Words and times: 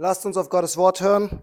Lasst 0.00 0.24
uns 0.26 0.36
auf 0.36 0.48
Gottes 0.48 0.76
Wort 0.76 1.00
hören. 1.00 1.42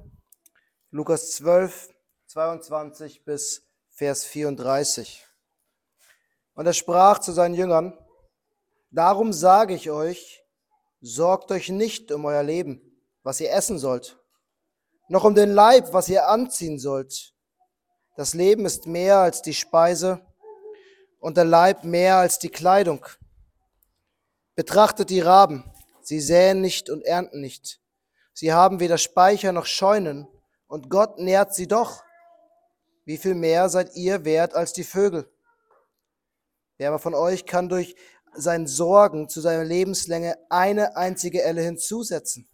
Lukas 0.90 1.32
12, 1.32 1.90
22 2.28 3.26
bis 3.26 3.68
Vers 3.90 4.24
34. 4.24 5.28
Und 6.54 6.66
er 6.66 6.72
sprach 6.72 7.20
zu 7.20 7.34
seinen 7.34 7.56
Jüngern, 7.56 7.98
Darum 8.92 9.34
sage 9.34 9.74
ich 9.76 9.92
euch, 9.92 10.42
sorgt 11.02 11.52
euch 11.52 11.68
nicht 11.68 12.14
um 12.14 12.24
euer 12.24 12.44
Leben, 12.44 12.80
was 13.24 13.42
ihr 13.42 13.52
essen 13.52 13.78
sollt, 13.78 14.18
noch 15.10 15.26
um 15.26 15.36
den 15.36 15.52
Leib, 15.52 15.92
was 15.92 16.08
ihr 16.08 16.30
anziehen 16.30 16.80
sollt. 16.80 17.34
Das 18.16 18.34
Leben 18.34 18.66
ist 18.66 18.88
mehr 18.88 19.18
als 19.18 19.42
die 19.42 19.54
Speise 19.54 20.26
und 21.20 21.36
der 21.36 21.44
Leib 21.44 21.84
mehr 21.84 22.16
als 22.16 22.40
die 22.40 22.48
Kleidung. 22.48 23.06
Betrachtet 24.56 25.10
die 25.10 25.20
Raben, 25.20 25.70
sie 26.02 26.22
säen 26.22 26.62
nicht 26.62 26.90
und 26.90 27.04
ernten 27.04 27.42
nicht. 27.42 27.82
Sie 28.36 28.52
haben 28.52 28.82
weder 28.82 28.98
Speicher 28.98 29.54
noch 29.54 29.66
Scheunen, 29.66 30.28
und 30.68 30.90
Gott 30.90 31.20
nährt 31.20 31.56
sie 31.56 31.68
doch. 31.68 32.04
Wie 33.06 33.18
viel 33.18 33.34
mehr 33.34 33.70
seid 33.70 33.96
ihr 33.96 34.26
wert 34.26 34.56
als 34.56 34.74
die 34.74 34.84
Vögel? 34.84 35.32
Wer 36.78 36.90
aber 36.90 37.00
von 37.00 37.16
euch 37.16 37.46
kann 37.46 37.70
durch 37.70 37.96
sein 38.34 38.68
Sorgen 38.68 39.30
zu 39.30 39.40
seiner 39.40 39.64
Lebenslänge 39.64 40.38
eine 40.50 40.98
einzige 40.98 41.44
Elle 41.44 41.62
hinzusetzen? 41.62 42.50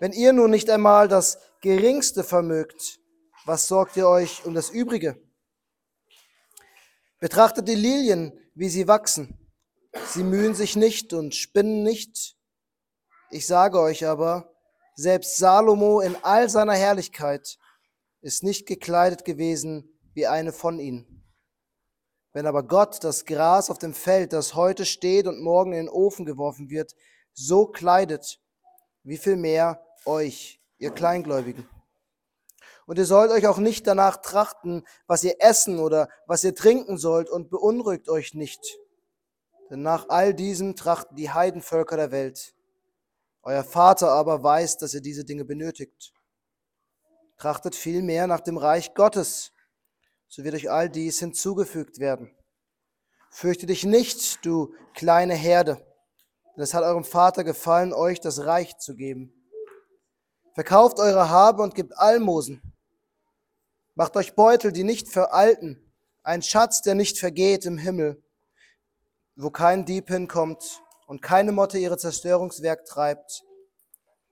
Wenn 0.00 0.10
ihr 0.10 0.32
nun 0.32 0.50
nicht 0.50 0.68
einmal 0.68 1.06
das 1.06 1.38
Geringste 1.60 2.24
vermögt, 2.24 2.98
was 3.44 3.68
sorgt 3.68 3.96
ihr 3.96 4.08
euch 4.08 4.44
um 4.44 4.52
das 4.52 4.70
Übrige? 4.70 5.16
Betrachtet 7.20 7.68
die 7.68 7.76
Lilien, 7.76 8.36
wie 8.54 8.68
sie 8.68 8.88
wachsen. 8.88 9.38
Sie 10.06 10.24
mühen 10.24 10.56
sich 10.56 10.74
nicht 10.74 11.12
und 11.12 11.36
spinnen 11.36 11.84
nicht. 11.84 12.37
Ich 13.30 13.46
sage 13.46 13.78
euch 13.78 14.06
aber, 14.06 14.54
selbst 14.94 15.36
Salomo 15.36 16.00
in 16.00 16.16
all 16.22 16.48
seiner 16.48 16.72
Herrlichkeit 16.72 17.58
ist 18.22 18.42
nicht 18.42 18.66
gekleidet 18.66 19.26
gewesen 19.26 19.98
wie 20.14 20.26
eine 20.26 20.50
von 20.50 20.78
ihnen. 20.78 21.26
Wenn 22.32 22.46
aber 22.46 22.62
Gott 22.62 23.04
das 23.04 23.26
Gras 23.26 23.68
auf 23.68 23.78
dem 23.78 23.92
Feld, 23.92 24.32
das 24.32 24.54
heute 24.54 24.86
steht 24.86 25.26
und 25.26 25.42
morgen 25.42 25.72
in 25.72 25.86
den 25.86 25.88
Ofen 25.90 26.24
geworfen 26.24 26.70
wird, 26.70 26.94
so 27.34 27.66
kleidet, 27.66 28.40
wie 29.02 29.18
viel 29.18 29.36
mehr 29.36 29.84
euch, 30.06 30.62
ihr 30.78 30.90
Kleingläubigen. 30.90 31.68
Und 32.86 32.96
ihr 32.96 33.04
sollt 33.04 33.30
euch 33.30 33.46
auch 33.46 33.58
nicht 33.58 33.86
danach 33.86 34.22
trachten, 34.22 34.86
was 35.06 35.22
ihr 35.22 35.36
essen 35.40 35.80
oder 35.80 36.08
was 36.26 36.44
ihr 36.44 36.54
trinken 36.54 36.96
sollt, 36.96 37.28
und 37.28 37.50
beunruhigt 37.50 38.08
euch 38.08 38.32
nicht. 38.32 38.78
Denn 39.70 39.82
nach 39.82 40.08
all 40.08 40.32
diesem 40.32 40.76
trachten 40.76 41.14
die 41.14 41.30
Heidenvölker 41.30 41.98
der 41.98 42.10
Welt. 42.10 42.54
Euer 43.42 43.64
Vater 43.64 44.10
aber 44.10 44.42
weiß, 44.42 44.78
dass 44.78 44.94
ihr 44.94 45.00
diese 45.00 45.24
Dinge 45.24 45.44
benötigt. 45.44 46.12
Trachtet 47.36 47.74
vielmehr 47.74 48.26
nach 48.26 48.40
dem 48.40 48.56
Reich 48.56 48.94
Gottes, 48.94 49.52
so 50.26 50.44
wird 50.44 50.54
euch 50.54 50.70
all 50.70 50.90
dies 50.90 51.20
hinzugefügt 51.20 52.00
werden. 52.00 52.34
Fürchte 53.30 53.66
dich 53.66 53.84
nicht, 53.84 54.44
du 54.44 54.74
kleine 54.94 55.34
Herde, 55.34 55.76
denn 56.56 56.64
es 56.64 56.74
hat 56.74 56.82
eurem 56.82 57.04
Vater 57.04 57.44
gefallen, 57.44 57.92
euch 57.92 58.20
das 58.20 58.44
Reich 58.44 58.76
zu 58.78 58.96
geben. 58.96 59.32
Verkauft 60.54 60.98
eure 60.98 61.28
Habe 61.28 61.62
und 61.62 61.74
gebt 61.74 61.96
Almosen. 61.96 62.60
Macht 63.94 64.16
euch 64.16 64.34
Beutel, 64.34 64.72
die 64.72 64.84
nicht 64.84 65.08
veralten, 65.08 65.92
ein 66.24 66.42
Schatz, 66.42 66.82
der 66.82 66.94
nicht 66.94 67.18
vergeht 67.18 67.64
im 67.64 67.78
Himmel, 67.78 68.22
wo 69.36 69.50
kein 69.50 69.84
Dieb 69.86 70.08
hinkommt 70.08 70.82
und 71.08 71.22
keine 71.22 71.52
Motte 71.52 71.78
ihre 71.78 71.96
Zerstörungswerk 71.96 72.84
treibt. 72.84 73.42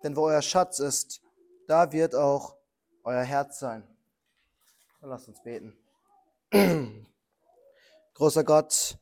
Denn 0.05 0.15
wo 0.15 0.27
euer 0.27 0.43
Schatz 0.43 0.79
ist, 0.79 1.23
da 1.67 1.91
wird 1.91 2.15
auch 2.15 2.55
euer 3.03 3.23
Herz 3.23 3.59
sein. 3.59 3.83
Dann 5.01 5.11
lasst 5.11 5.27
uns 5.27 5.43
beten. 5.43 5.77
Großer 8.15 8.45
Gott, 8.45 8.99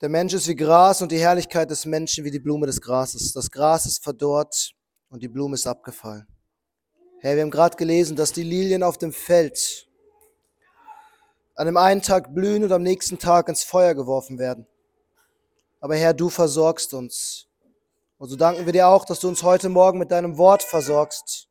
der 0.00 0.08
Mensch 0.08 0.32
ist 0.34 0.46
wie 0.46 0.54
Gras 0.54 1.02
und 1.02 1.10
die 1.10 1.18
Herrlichkeit 1.18 1.68
des 1.70 1.84
Menschen 1.84 2.24
wie 2.24 2.30
die 2.30 2.38
Blume 2.38 2.66
des 2.66 2.80
Grases. 2.80 3.32
Das 3.32 3.50
Gras 3.50 3.84
ist 3.84 4.04
verdorrt 4.04 4.72
und 5.10 5.20
die 5.22 5.28
Blume 5.28 5.54
ist 5.54 5.66
abgefallen. 5.66 6.28
Herr, 7.20 7.34
wir 7.34 7.42
haben 7.42 7.50
gerade 7.50 7.76
gelesen, 7.76 8.16
dass 8.16 8.32
die 8.32 8.42
Lilien 8.44 8.84
auf 8.84 8.98
dem 8.98 9.12
Feld 9.12 9.88
an 11.56 11.66
dem 11.66 11.76
einen 11.76 12.02
Tag 12.02 12.34
blühen 12.34 12.62
und 12.62 12.72
am 12.72 12.82
nächsten 12.82 13.18
Tag 13.18 13.48
ins 13.48 13.64
Feuer 13.64 13.94
geworfen 13.94 14.38
werden. 14.38 14.66
Aber 15.84 15.96
Herr, 15.96 16.14
du 16.14 16.30
versorgst 16.30 16.94
uns. 16.94 17.46
Und 18.16 18.30
so 18.30 18.36
danken 18.36 18.64
wir 18.64 18.72
dir 18.72 18.88
auch, 18.88 19.04
dass 19.04 19.20
du 19.20 19.28
uns 19.28 19.42
heute 19.42 19.68
Morgen 19.68 19.98
mit 19.98 20.10
deinem 20.10 20.38
Wort 20.38 20.62
versorgst. 20.62 21.50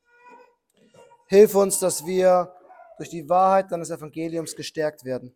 Hilf 1.28 1.54
uns, 1.54 1.78
dass 1.78 2.08
wir 2.08 2.52
durch 2.98 3.10
die 3.10 3.30
Wahrheit 3.30 3.72
deines 3.72 3.92
Evangeliums 3.92 4.56
gestärkt 4.56 5.06
werden. 5.06 5.36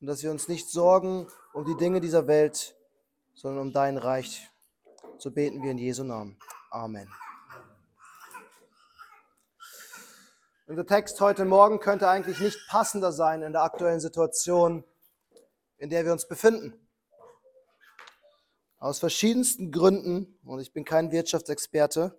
Und 0.00 0.08
dass 0.08 0.20
wir 0.24 0.32
uns 0.32 0.48
nicht 0.48 0.68
sorgen 0.68 1.28
um 1.52 1.64
die 1.64 1.76
Dinge 1.76 2.00
dieser 2.00 2.26
Welt, 2.26 2.74
sondern 3.34 3.68
um 3.68 3.72
dein 3.72 3.96
Reich. 3.96 4.50
So 5.18 5.30
beten 5.30 5.62
wir 5.62 5.70
in 5.70 5.78
Jesu 5.78 6.02
Namen. 6.02 6.36
Amen. 6.72 7.08
Unser 10.66 10.86
Text 10.86 11.20
heute 11.20 11.44
Morgen 11.44 11.78
könnte 11.78 12.08
eigentlich 12.08 12.40
nicht 12.40 12.58
passender 12.68 13.12
sein 13.12 13.42
in 13.42 13.52
der 13.52 13.62
aktuellen 13.62 14.00
Situation, 14.00 14.82
in 15.78 15.88
der 15.88 16.04
wir 16.04 16.10
uns 16.10 16.26
befinden. 16.26 16.82
Aus 18.82 18.98
verschiedensten 18.98 19.70
Gründen, 19.70 20.40
und 20.44 20.58
ich 20.58 20.72
bin 20.72 20.84
kein 20.84 21.12
Wirtschaftsexperte, 21.12 22.18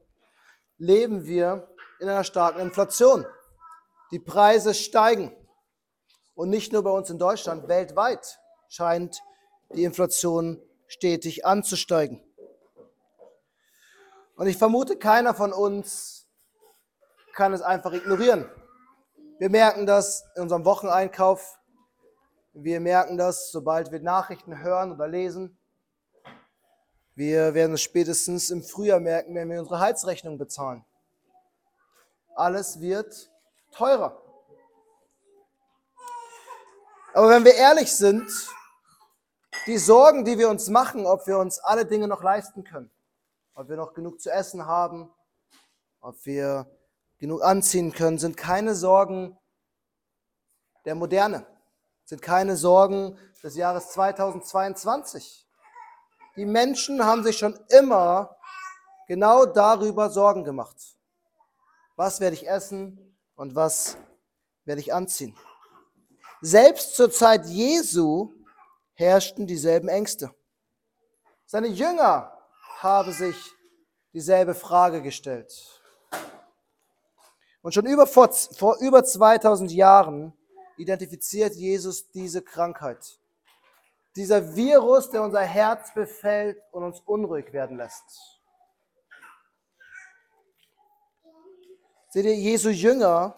leben 0.78 1.26
wir 1.26 1.68
in 2.00 2.08
einer 2.08 2.24
starken 2.24 2.62
Inflation. 2.62 3.26
Die 4.12 4.20
Preise 4.20 4.74
steigen. 4.74 5.36
Und 6.36 6.50
nicht 6.50 6.72
nur 6.72 6.82
bei 6.82 6.90
uns 6.90 7.10
in 7.10 7.20
Deutschland, 7.20 7.68
weltweit 7.68 8.40
scheint 8.70 9.22
die 9.76 9.84
Inflation 9.84 10.62
stetig 10.88 11.46
anzusteigen. 11.46 12.24
Und 14.38 14.48
ich 14.48 14.56
vermute, 14.56 14.96
keiner 14.96 15.34
von 15.34 15.52
uns 15.52 16.30
kann 17.34 17.52
es 17.52 17.62
einfach 17.62 17.92
ignorieren. 17.92 18.50
Wir 19.38 19.50
merken 19.50 19.86
das 19.86 20.24
in 20.38 20.44
unserem 20.44 20.64
Wocheneinkauf. 20.64 21.60
Wir 22.54 22.80
merken 22.80 23.18
das, 23.18 23.52
sobald 23.52 23.92
wir 23.92 24.00
Nachrichten 24.00 24.62
hören 24.62 24.94
oder 24.94 25.10
lesen. 25.10 25.60
Wir 27.16 27.54
werden 27.54 27.74
es 27.74 27.82
spätestens 27.82 28.50
im 28.50 28.64
Frühjahr 28.64 29.00
merken, 29.00 29.36
wenn 29.36 29.50
wir 29.50 29.60
unsere 29.60 29.80
Heizrechnung 29.80 30.40
bezahlen. 30.40 30.84
Alles 32.36 32.82
wird 32.82 33.32
teurer. 33.72 34.20
Aber 37.14 37.30
wenn 37.30 37.46
wir 37.46 37.54
ehrlich 37.54 37.94
sind, 37.94 38.28
die 39.68 39.78
Sorgen, 39.78 40.26
die 40.26 40.40
wir 40.40 40.50
uns 40.50 40.70
machen, 40.70 41.06
ob 41.06 41.28
wir 41.28 41.38
uns 41.38 41.60
alle 41.60 41.86
Dinge 41.86 42.08
noch 42.08 42.24
leisten 42.24 42.64
können, 42.64 42.90
ob 43.54 43.70
wir 43.70 43.76
noch 43.76 43.94
genug 43.94 44.20
zu 44.20 44.32
essen 44.32 44.66
haben, 44.66 45.12
ob 46.02 46.26
wir 46.26 46.66
genug 47.20 47.44
anziehen 47.44 47.94
können, 47.94 48.18
sind 48.18 48.36
keine 48.36 48.74
Sorgen 48.74 49.38
der 50.86 50.96
Moderne, 50.96 51.46
sind 52.06 52.24
keine 52.24 52.58
Sorgen 52.58 53.20
des 53.44 53.56
Jahres 53.56 53.92
2022. 53.92 55.48
Die 56.36 56.46
Menschen 56.46 57.06
haben 57.06 57.24
sich 57.24 57.38
schon 57.38 57.60
immer 57.70 58.36
genau 59.08 59.46
darüber 59.46 60.10
Sorgen 60.10 60.44
gemacht. 60.44 60.98
Was 61.96 62.20
werde 62.20 62.36
ich 62.36 62.48
essen 62.48 63.16
und 63.36 63.56
was 63.56 63.98
werde 64.66 64.82
ich 64.82 64.94
anziehen? 64.94 65.36
Selbst 66.42 66.96
zur 66.96 67.12
Zeit 67.12 67.46
Jesu 67.46 68.34
herrschten 68.94 69.46
dieselben 69.46 69.90
Ängste. 69.90 70.34
Seine 71.46 71.68
Jünger 71.68 72.36
haben 72.80 73.12
sich 73.12 73.36
dieselbe 74.12 74.56
Frage 74.56 75.02
gestellt. 75.02 75.82
Und 77.62 77.74
schon 77.74 77.86
über, 77.86 78.08
vor, 78.08 78.30
vor 78.32 78.78
über 78.80 79.04
2000 79.04 79.72
Jahren 79.72 80.34
identifiziert 80.78 81.56
Jesus 81.56 82.10
diese 82.10 82.42
Krankheit. 82.42 83.20
Dieser 84.16 84.56
Virus, 84.56 85.10
der 85.10 85.24
unser 85.24 85.42
Herz 85.42 85.94
befällt 85.94 86.62
und 86.72 86.84
uns 86.84 87.00
unruhig 87.02 87.52
werden 87.52 87.78
lässt. 87.78 88.40
Seht 92.10 92.26
ihr, 92.26 92.36
Jesu 92.36 92.70
Jünger 92.70 93.36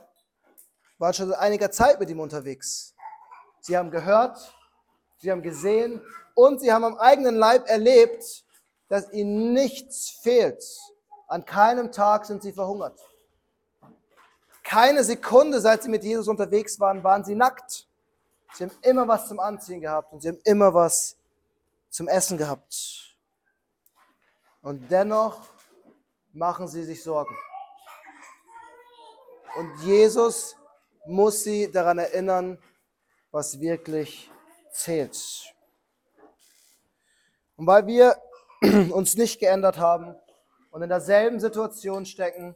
waren 0.98 1.14
schon 1.14 1.30
seit 1.30 1.40
einiger 1.40 1.72
Zeit 1.72 2.00
mit 2.00 2.10
ihm 2.10 2.20
unterwegs. 2.20 2.94
Sie 3.62 3.78
haben 3.78 3.90
gehört, 3.90 4.54
sie 5.18 5.32
haben 5.32 5.42
gesehen 5.42 6.02
und 6.34 6.60
sie 6.60 6.74
haben 6.74 6.84
am 6.84 6.98
eigenen 6.98 7.36
Leib 7.36 7.68
erlebt, 7.68 8.44
dass 8.90 9.12
ihnen 9.14 9.54
nichts 9.54 10.10
fehlt. 10.10 10.64
An 11.28 11.46
keinem 11.46 11.92
Tag 11.92 12.26
sind 12.26 12.44
sie 12.44 12.52
verhungert. 12.52 13.00
Keine 14.64 15.04
Sekunde, 15.04 15.62
seit 15.62 15.84
sie 15.84 15.90
mit 15.90 16.04
Jesus 16.04 16.28
unterwegs 16.28 16.80
waren, 16.80 17.04
waren 17.04 17.24
sie 17.24 17.36
nackt. 17.36 17.88
Sie 18.54 18.64
haben 18.64 18.78
immer 18.82 19.08
was 19.08 19.28
zum 19.28 19.40
Anziehen 19.40 19.82
gehabt 19.82 20.14
und 20.14 20.22
sie 20.22 20.30
haben 20.30 20.42
immer 20.44 20.74
was 20.74 21.18
zum 21.90 22.08
Essen 22.08 22.38
gehabt. 22.38 23.18
Und 24.62 24.90
dennoch 24.90 25.48
machen 26.34 26.68
sie 26.68 26.84
sich 26.84 27.04
Sorgen. 27.04 27.36
Und 29.56 29.82
Jesus 29.84 30.56
muss 31.06 31.44
sie 31.44 31.72
daran 31.72 31.98
erinnern, 31.98 32.58
was 33.32 33.60
wirklich 33.60 34.32
zählt. 34.72 35.54
Und 37.56 37.68
weil 37.68 37.88
wir 37.88 38.22
uns 38.92 39.16
nicht 39.16 39.40
geändert 39.40 39.78
haben 39.78 40.16
und 40.72 40.82
in 40.82 40.90
derselben 40.90 41.40
Situation 41.40 42.06
stecken, 42.06 42.56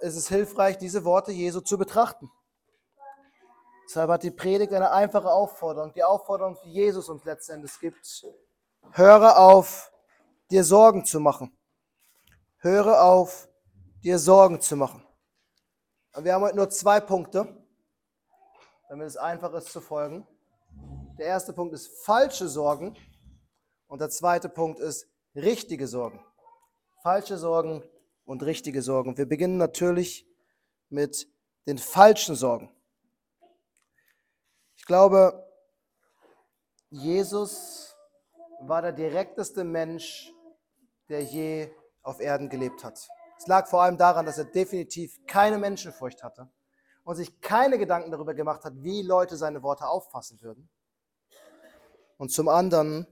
ist 0.00 0.16
es 0.16 0.28
hilfreich, 0.28 0.78
diese 0.78 1.04
Worte 1.04 1.32
Jesu 1.32 1.60
zu 1.60 1.76
betrachten. 1.76 2.30
Deshalb 3.86 4.10
hat 4.10 4.24
die 4.24 4.32
Predigt 4.32 4.72
eine 4.72 4.90
einfache 4.90 5.30
Aufforderung, 5.30 5.92
die 5.92 6.02
Aufforderung, 6.02 6.58
die 6.64 6.72
Jesus 6.72 7.08
uns 7.08 7.24
letztendlich 7.24 7.78
gibt. 7.78 8.26
Höre 8.90 9.38
auf, 9.38 9.92
dir 10.50 10.64
Sorgen 10.64 11.04
zu 11.04 11.20
machen. 11.20 11.56
Höre 12.58 13.02
auf, 13.02 13.48
dir 14.02 14.18
Sorgen 14.18 14.60
zu 14.60 14.76
machen. 14.76 15.06
Und 16.14 16.24
wir 16.24 16.34
haben 16.34 16.42
heute 16.42 16.56
nur 16.56 16.68
zwei 16.70 16.98
Punkte, 16.98 17.46
damit 18.88 19.06
es 19.06 19.16
einfach 19.16 19.52
ist 19.54 19.72
zu 19.72 19.80
folgen. 19.80 20.26
Der 21.18 21.26
erste 21.26 21.52
Punkt 21.52 21.72
ist 21.72 22.04
falsche 22.04 22.48
Sorgen 22.48 22.96
und 23.86 24.00
der 24.00 24.10
zweite 24.10 24.48
Punkt 24.48 24.80
ist 24.80 25.08
richtige 25.34 25.86
Sorgen. 25.86 26.24
Falsche 27.02 27.38
Sorgen 27.38 27.84
und 28.24 28.42
richtige 28.42 28.82
Sorgen. 28.82 29.16
Wir 29.16 29.28
beginnen 29.28 29.58
natürlich 29.58 30.26
mit 30.88 31.28
den 31.66 31.78
falschen 31.78 32.34
Sorgen. 32.34 32.75
Ich 34.86 34.88
glaube, 34.88 35.44
Jesus 36.90 37.96
war 38.60 38.82
der 38.82 38.92
direkteste 38.92 39.64
Mensch, 39.64 40.32
der 41.08 41.24
je 41.24 41.68
auf 42.04 42.20
Erden 42.20 42.48
gelebt 42.48 42.84
hat. 42.84 42.96
Es 43.36 43.48
lag 43.48 43.66
vor 43.66 43.82
allem 43.82 43.98
daran, 43.98 44.26
dass 44.26 44.38
er 44.38 44.44
definitiv 44.44 45.18
keine 45.26 45.58
Menschenfurcht 45.58 46.22
hatte 46.22 46.48
und 47.02 47.16
sich 47.16 47.40
keine 47.40 47.78
Gedanken 47.78 48.12
darüber 48.12 48.32
gemacht 48.32 48.64
hat, 48.64 48.74
wie 48.76 49.02
Leute 49.02 49.36
seine 49.36 49.60
Worte 49.64 49.88
auffassen 49.88 50.40
würden. 50.40 50.70
Und 52.16 52.30
zum 52.30 52.48
anderen, 52.48 53.08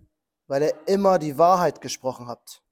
weil 0.47 0.63
er 0.63 0.87
immer 0.87 1.19
die 1.19 1.39
Wahrheit 1.39 1.81
gesprochen 1.81 2.29
hat. 2.29 2.63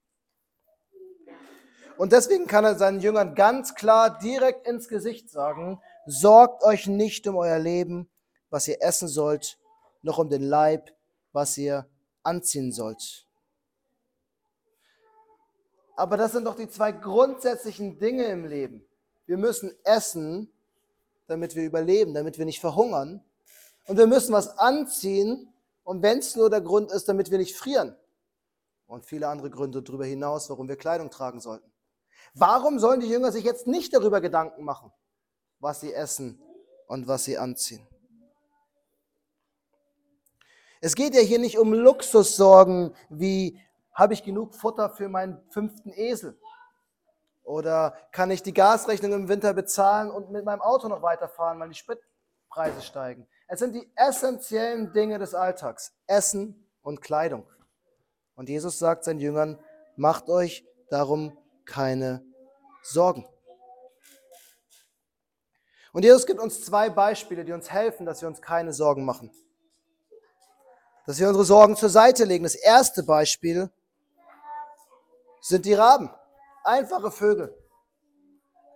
Und 1.98 2.12
deswegen 2.12 2.46
kann 2.46 2.64
er 2.64 2.76
seinen 2.76 3.00
Jüngern 3.00 3.34
ganz 3.34 3.74
klar 3.74 4.16
direkt 4.20 4.64
ins 4.68 4.86
Gesicht 4.86 5.28
sagen, 5.28 5.82
sorgt 6.06 6.62
euch 6.62 6.86
nicht 6.86 7.26
um 7.26 7.34
euer 7.34 7.58
Leben, 7.58 8.08
was 8.52 8.68
ihr 8.68 8.80
essen 8.82 9.08
sollt, 9.08 9.58
noch 10.02 10.18
um 10.18 10.28
den 10.28 10.42
Leib, 10.42 10.94
was 11.32 11.56
ihr 11.56 11.86
anziehen 12.22 12.70
sollt. 12.70 13.26
Aber 15.96 16.16
das 16.16 16.32
sind 16.32 16.44
doch 16.44 16.54
die 16.56 16.68
zwei 16.68 16.92
grundsätzlichen 16.92 17.98
Dinge 17.98 18.24
im 18.26 18.44
Leben. 18.44 18.84
Wir 19.26 19.38
müssen 19.38 19.74
essen, 19.84 20.52
damit 21.26 21.56
wir 21.56 21.64
überleben, 21.64 22.12
damit 22.12 22.38
wir 22.38 22.44
nicht 22.44 22.60
verhungern. 22.60 23.24
Und 23.86 23.96
wir 23.96 24.06
müssen 24.06 24.32
was 24.32 24.58
anziehen, 24.58 25.48
und 25.84 26.02
wenn 26.02 26.18
es 26.18 26.36
nur 26.36 26.48
der 26.50 26.60
Grund 26.60 26.92
ist, 26.92 27.08
damit 27.08 27.30
wir 27.30 27.38
nicht 27.38 27.56
frieren. 27.56 27.96
Und 28.86 29.04
viele 29.06 29.28
andere 29.28 29.50
Gründe 29.50 29.82
darüber 29.82 30.04
hinaus, 30.04 30.50
warum 30.50 30.68
wir 30.68 30.76
Kleidung 30.76 31.10
tragen 31.10 31.40
sollten. 31.40 31.72
Warum 32.34 32.78
sollen 32.78 33.00
die 33.00 33.08
Jünger 33.08 33.32
sich 33.32 33.44
jetzt 33.44 33.66
nicht 33.66 33.94
darüber 33.94 34.20
Gedanken 34.20 34.64
machen, 34.64 34.92
was 35.58 35.80
sie 35.80 35.92
essen 35.92 36.40
und 36.86 37.08
was 37.08 37.24
sie 37.24 37.38
anziehen? 37.38 37.86
Es 40.84 40.96
geht 40.96 41.14
ja 41.14 41.20
hier 41.20 41.38
nicht 41.38 41.58
um 41.58 41.72
Luxussorgen 41.72 42.92
wie 43.08 43.56
habe 43.92 44.14
ich 44.14 44.24
genug 44.24 44.52
Futter 44.56 44.90
für 44.90 45.08
meinen 45.08 45.40
fünften 45.48 45.92
Esel? 45.92 46.36
Oder 47.44 47.96
kann 48.10 48.32
ich 48.32 48.42
die 48.42 48.52
Gasrechnung 48.52 49.12
im 49.12 49.28
Winter 49.28 49.54
bezahlen 49.54 50.10
und 50.10 50.32
mit 50.32 50.44
meinem 50.44 50.60
Auto 50.60 50.88
noch 50.88 51.00
weiterfahren, 51.00 51.60
weil 51.60 51.68
die 51.68 51.76
Spritpreise 51.76 52.82
steigen? 52.82 53.28
Es 53.46 53.60
sind 53.60 53.76
die 53.76 53.92
essentiellen 53.94 54.92
Dinge 54.92 55.20
des 55.20 55.36
Alltags, 55.36 55.94
Essen 56.08 56.68
und 56.82 57.00
Kleidung. 57.00 57.46
Und 58.34 58.48
Jesus 58.48 58.80
sagt 58.80 59.04
seinen 59.04 59.20
Jüngern, 59.20 59.60
macht 59.94 60.28
euch 60.28 60.66
darum 60.90 61.38
keine 61.64 62.24
Sorgen. 62.82 63.24
Und 65.92 66.04
Jesus 66.04 66.26
gibt 66.26 66.40
uns 66.40 66.64
zwei 66.64 66.90
Beispiele, 66.90 67.44
die 67.44 67.52
uns 67.52 67.70
helfen, 67.70 68.04
dass 68.04 68.20
wir 68.20 68.26
uns 68.26 68.42
keine 68.42 68.72
Sorgen 68.72 69.04
machen. 69.04 69.30
Dass 71.06 71.18
wir 71.18 71.28
unsere 71.28 71.44
Sorgen 71.44 71.76
zur 71.76 71.88
Seite 71.88 72.24
legen. 72.24 72.44
Das 72.44 72.54
erste 72.54 73.02
Beispiel 73.02 73.70
sind 75.40 75.64
die 75.64 75.74
Raben. 75.74 76.10
Einfache 76.64 77.10
Vögel. 77.10 77.54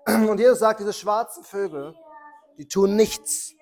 Und 0.07 0.39
Jesus 0.39 0.59
sagt, 0.59 0.81
diese 0.81 0.93
schwarzen 0.93 1.45
Vögel, 1.45 1.95
die 2.59 2.69
tun 2.69 2.97
nichts. 2.97 3.55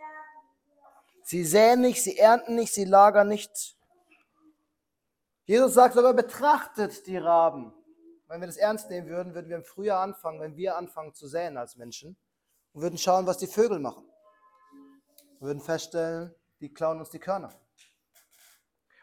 Sie 1.22 1.44
säen 1.44 1.80
nicht, 1.80 2.02
sie 2.02 2.18
ernten 2.18 2.54
nicht, 2.54 2.72
sie 2.72 2.84
lagern 2.84 3.28
nicht. 3.28 3.76
Jesus 5.46 5.74
sagt 5.74 5.94
sogar, 5.94 6.14
betrachtet 6.14 7.06
die 7.06 7.16
Raben. 7.16 7.72
Wenn 8.28 8.40
wir 8.40 8.46
das 8.46 8.56
ernst 8.56 8.90
nehmen 8.90 9.08
würden, 9.08 9.34
würden 9.34 9.48
wir 9.48 9.56
im 9.56 9.64
Frühjahr 9.64 10.00
anfangen, 10.00 10.40
wenn 10.40 10.56
wir 10.56 10.76
anfangen 10.76 11.14
zu 11.14 11.28
säen 11.28 11.56
als 11.56 11.76
Menschen 11.76 12.16
und 12.72 12.82
würden 12.82 12.98
schauen, 12.98 13.26
was 13.26 13.38
die 13.38 13.46
Vögel 13.46 13.78
machen. 13.78 14.08
Wir 15.38 15.48
würden 15.48 15.60
feststellen, 15.60 16.34
die 16.60 16.72
klauen 16.72 16.98
uns 16.98 17.10
die 17.10 17.18
Körner. 17.18 17.52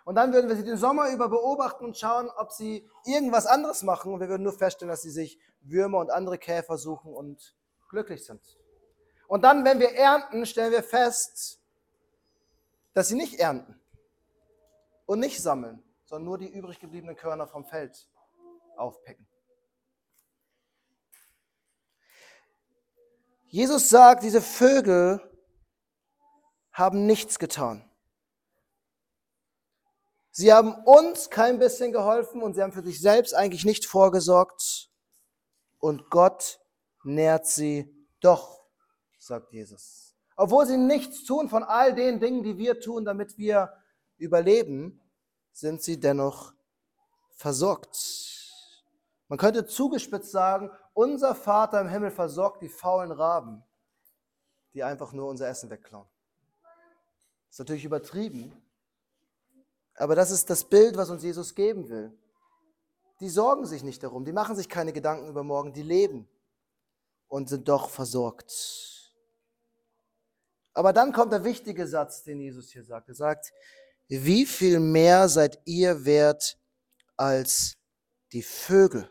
Und 0.06 0.16
dann 0.16 0.34
würden 0.34 0.50
wir 0.50 0.56
sie 0.56 0.64
den 0.64 0.78
Sommer 0.78 1.10
über 1.10 1.30
beobachten 1.30 1.86
und 1.86 1.98
schauen, 1.98 2.30
ob 2.38 2.52
sie 2.52 2.90
irgendwas 3.06 3.46
anderes 3.46 3.84
machen. 3.84 4.14
Und 4.14 4.20
wir 4.20 4.30
würden 4.30 4.44
nur 4.44 4.54
feststellen, 4.54 4.90
dass 4.90 5.02
sie 5.02 5.12
sich 5.12 5.40
Würmer 5.62 6.00
und 6.00 6.10
andere 6.10 6.38
Käfer 6.38 6.78
suchen 6.78 7.14
und 7.14 7.56
glücklich 7.90 8.26
sind. 8.26 8.42
Und 9.28 9.44
dann, 9.44 9.64
wenn 9.64 9.80
wir 9.80 9.94
ernten, 9.94 10.46
stellen 10.46 10.72
wir 10.72 10.84
fest, 10.84 11.62
dass 12.94 13.08
sie 13.08 13.16
nicht 13.16 13.40
ernten 13.40 13.80
und 15.06 15.20
nicht 15.20 15.42
sammeln, 15.42 15.84
sondern 16.06 16.26
nur 16.26 16.38
die 16.38 16.50
übrig 16.50 16.80
gebliebenen 16.80 17.16
Körner 17.16 17.48
vom 17.48 17.66
Feld 17.66 18.10
aufpicken. 18.76 19.28
Jesus 23.48 23.90
sagt, 23.90 24.24
diese 24.24 24.42
Vögel 24.42 25.22
haben 26.72 27.06
nichts 27.06 27.38
getan. 27.38 27.91
Sie 30.32 30.54
haben 30.54 30.74
uns 30.86 31.30
kein 31.30 31.60
bisschen 31.60 31.92
geholfen 31.92 32.42
und 32.42 32.54
sie 32.54 32.64
haben 32.64 32.72
für 32.72 32.84
sich 32.84 33.02
selbst 33.02 33.34
eigentlich 33.34 33.66
nicht 33.66 33.86
vorgesorgt. 33.86 34.90
Und 35.78 36.10
Gott 36.10 36.60
nährt 37.04 37.48
sie 37.48 37.94
doch, 38.22 38.64
sagt 39.20 39.52
Jesus. 39.52 40.16
Obwohl 40.38 40.66
sie 40.66 40.78
nichts 40.78 41.26
tun 41.26 41.50
von 41.50 41.64
all 41.64 41.94
den 41.94 42.20
Dingen, 42.20 42.44
die 42.44 42.58
wir 42.58 42.80
tun, 42.80 43.04
damit 43.04 43.38
wir 43.38 43.74
überleben, 44.18 45.02
sind 45.52 45.82
sie 45.82 46.00
dennoch 46.00 46.54
versorgt. 47.36 47.98
Man 49.28 49.38
könnte 49.38 49.66
zugespitzt 49.66 50.32
sagen, 50.32 50.72
unser 50.94 51.36
Vater 51.36 51.82
im 51.82 51.90
Himmel 51.90 52.12
versorgt 52.12 52.62
die 52.62 52.70
faulen 52.70 53.12
Raben, 53.12 53.64
die 54.74 54.84
einfach 54.84 55.12
nur 55.12 55.28
unser 55.28 55.48
Essen 55.48 55.70
wegklauen. 55.70 56.08
Das 57.48 57.56
ist 57.56 57.60
natürlich 57.60 57.86
übertrieben, 57.86 58.54
aber 60.02 60.16
das 60.16 60.32
ist 60.32 60.50
das 60.50 60.64
Bild, 60.64 60.98
was 60.98 61.12
uns 61.12 61.22
Jesus 61.22 61.54
geben 61.54 61.88
will. 61.88 62.12
Die 63.20 63.30
sorgen 63.30 63.68
sich 63.68 63.84
nicht 63.84 64.02
darum, 64.02 64.26
die 64.26 64.32
machen 64.32 64.56
sich 64.56 64.68
keine 64.68 64.94
Gedanken 64.94 65.30
über 65.30 65.44
morgen, 65.44 65.74
die 65.74 65.84
leben 65.84 66.28
und 67.28 67.50
sind 67.50 67.70
doch 67.70 67.88
versorgt. 67.88 68.52
Aber 70.74 70.92
dann 70.92 71.14
kommt 71.14 71.32
der 71.32 71.44
wichtige 71.44 71.86
Satz, 71.86 72.24
den 72.24 72.40
Jesus 72.40 72.72
hier 72.72 72.84
sagt. 72.84 73.10
Er 73.10 73.14
sagt, 73.14 73.54
wie 74.08 74.48
viel 74.48 74.80
mehr 74.80 75.30
seid 75.30 75.62
ihr 75.66 76.04
wert 76.04 76.58
als 77.16 77.78
die 78.32 78.42
Vögel? 78.42 79.08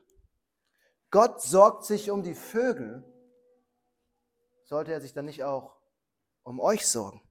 Gott 1.12 1.40
sorgt 1.40 1.84
sich 1.84 2.10
um 2.10 2.24
die 2.24 2.34
Vögel. 2.34 3.04
Sollte 4.64 4.92
er 4.92 5.00
sich 5.00 5.12
dann 5.12 5.26
nicht 5.26 5.44
auch 5.44 5.76
um 6.42 6.58
euch 6.58 6.88
sorgen? 6.88 7.22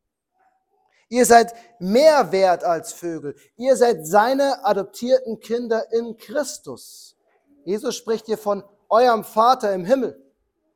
Ihr 1.10 1.26
seid 1.26 1.56
mehr 1.80 2.32
wert 2.32 2.64
als 2.64 2.94
Vögel. 2.94 3.36
Ihr 3.58 3.76
seid 3.76 4.06
seine 4.06 4.64
adoptierten 4.64 5.40
Kinder 5.40 5.92
in 5.92 6.18
Christus. 6.18 7.18
Jesus 7.66 7.96
spricht 7.96 8.28
hier 8.28 8.38
von 8.38 8.64
eurem 8.90 9.24
Vater 9.24 9.74
im 9.74 9.86
Himmel, 9.86 10.24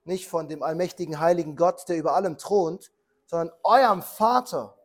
nicht 0.05 0.27
von 0.27 0.47
dem 0.47 0.63
allmächtigen 0.63 1.19
heiligen 1.19 1.55
Gott, 1.55 1.87
der 1.87 1.97
über 1.97 2.15
allem 2.15 2.37
thront, 2.37 2.91
sondern 3.27 3.55
eurem 3.63 4.01
Vater. 4.01 4.75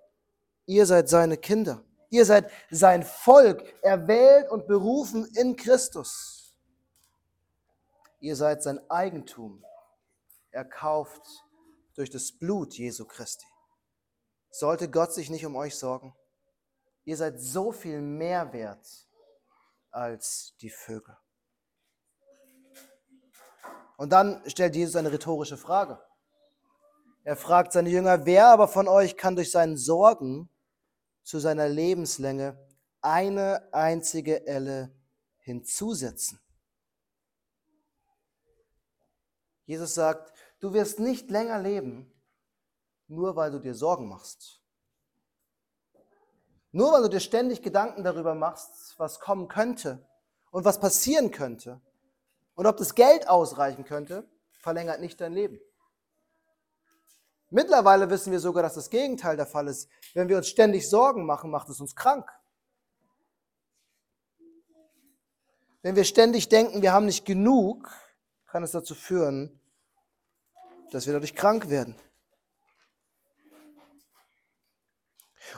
Ihr 0.67 0.85
seid 0.85 1.09
seine 1.09 1.39
Kinder. 1.39 1.83
Ihr 2.11 2.27
seid 2.27 2.51
sein 2.71 3.03
Volk, 3.03 3.63
erwählt 3.83 4.51
und 4.51 4.67
berufen 4.67 5.27
in 5.35 5.57
Christus. 5.57 6.55
Ihr 8.21 8.37
seid 8.37 8.63
sein 8.63 8.81
Eigentum, 8.91 9.65
erkauft 10.51 11.23
durch 11.95 12.11
das 12.11 12.33
Blut 12.33 12.75
Jesu 12.75 13.05
Christi. 13.07 13.47
Sollte 14.59 14.91
Gott 14.91 15.13
sich 15.13 15.31
nicht 15.31 15.47
um 15.47 15.55
euch 15.55 15.77
sorgen? 15.77 16.17
Ihr 17.05 17.17
seid 17.17 17.39
so 17.41 17.71
viel 17.71 18.01
mehr 18.01 18.53
wert 18.53 19.09
als 19.93 20.57
die 20.61 20.69
Vögel. 20.69 21.17
Und 23.99 24.11
dann 24.11 24.43
stellt 24.51 24.75
Jesus 24.75 24.97
eine 24.97 25.13
rhetorische 25.13 25.57
Frage. 25.57 26.03
Er 27.23 27.37
fragt 27.37 27.73
seine 27.73 27.89
Jünger, 27.89 28.27
wer 28.27 28.49
aber 28.49 28.67
von 28.67 28.89
euch 28.89 29.17
kann 29.17 29.37
durch 29.37 29.53
seinen 29.53 29.77
Sorgen 29.77 30.51
zu 31.23 31.39
seiner 31.39 31.69
Lebenslänge 31.69 32.59
eine 33.01 33.73
einzige 33.73 34.45
Elle 34.45 34.93
hinzusetzen? 35.37 36.41
Jesus 39.67 39.95
sagt, 39.95 40.33
du 40.59 40.73
wirst 40.73 40.99
nicht 40.99 41.31
länger 41.31 41.61
leben, 41.61 42.13
nur 43.09 43.35
weil 43.35 43.51
du 43.51 43.59
dir 43.59 43.75
Sorgen 43.75 44.09
machst. 44.09 44.61
Nur 46.71 46.93
weil 46.93 47.03
du 47.03 47.09
dir 47.09 47.21
ständig 47.21 47.63
Gedanken 47.63 48.05
darüber 48.05 48.35
machst, 48.35 48.95
was 48.99 49.21
kommen 49.21 49.49
könnte 49.49 50.07
und 50.51 50.65
was 50.65 50.79
passieren 50.79 51.31
könnte 51.31 51.81
und 52.55 52.67
ob 52.67 52.77
das 52.77 52.95
Geld 52.95 53.29
ausreichen 53.29 53.85
könnte, 53.85 54.29
verlängert 54.61 55.01
nicht 55.01 55.21
dein 55.21 55.33
Leben. 55.33 55.59
Mittlerweile 57.51 58.11
wissen 58.11 58.31
wir 58.31 58.41
sogar, 58.41 58.63
dass 58.63 58.75
das 58.75 58.91
Gegenteil 58.91 59.37
der 59.37 59.47
Fall 59.47 59.69
ist. 59.69 59.89
Wenn 60.13 60.29
wir 60.29 60.37
uns 60.37 60.49
ständig 60.49 60.89
Sorgen 60.89 61.25
machen, 61.25 61.51
macht 61.51 61.71
es 61.71 61.81
uns 61.81 61.97
krank. 61.97 62.31
Wenn 65.81 65.97
wir 65.97 66.05
ständig 66.05 66.51
denken, 66.51 66.83
wir 66.83 66.93
haben 66.93 67.07
nicht 67.07 67.25
genug, 67.25 67.91
kann 68.47 68.63
es 68.63 68.73
dazu 68.73 68.95
führen, 68.95 69.59
dass 70.91 71.07
wir 71.07 71.15
dadurch 71.15 71.35
krank 71.35 71.71
werden. 71.71 71.95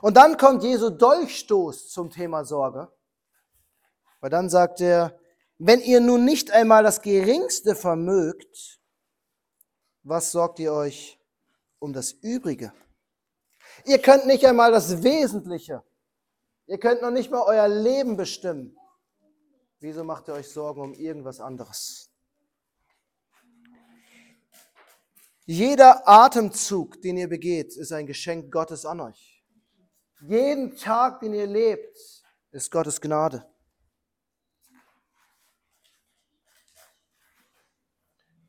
Und 0.03 0.17
dann 0.17 0.37
kommt 0.37 0.63
Jesu 0.63 0.91
Dolchstoß 0.91 1.89
zum 1.91 2.11
Thema 2.11 2.45
Sorge. 2.45 2.89
Weil 4.21 4.31
dann 4.31 4.49
sagt 4.49 4.81
er, 4.81 5.19
wenn 5.59 5.81
ihr 5.81 6.01
nun 6.01 6.25
nicht 6.25 6.51
einmal 6.51 6.83
das 6.83 7.03
Geringste 7.03 7.75
vermögt, 7.75 8.81
was 10.03 10.33
sorgt 10.33 10.59
ihr 10.59 10.73
euch 10.73 11.21
um 11.79 11.93
das 11.93 12.13
Übrige? 12.13 12.73
Ihr 13.85 13.99
könnt 13.99 14.27
nicht 14.27 14.47
einmal 14.47 14.73
das 14.73 15.03
Wesentliche. 15.03 15.83
Ihr 16.67 16.79
könnt 16.79 17.03
noch 17.03 17.11
nicht 17.11 17.31
mal 17.31 17.43
euer 17.43 17.69
Leben 17.69 18.17
bestimmen. 18.17 18.77
Wieso 19.81 20.05
macht 20.05 20.29
ihr 20.29 20.35
euch 20.35 20.49
Sorgen 20.49 20.81
um 20.81 20.95
irgendwas 20.95 21.41
anderes? 21.41 22.11
Jeder 25.47 26.09
Atemzug, 26.09 27.01
den 27.03 27.17
ihr 27.17 27.29
begeht, 27.29 27.77
ist 27.77 27.93
ein 27.93 28.07
Geschenk 28.07 28.53
Gottes 28.53 28.87
an 28.87 29.01
euch. 29.01 29.40
Jeden 30.23 30.77
Tag, 30.77 31.21
den 31.21 31.33
ihr 31.33 31.47
lebt, 31.47 31.97
ist 32.51 32.71
Gottes 32.71 33.01
Gnade. 33.01 33.47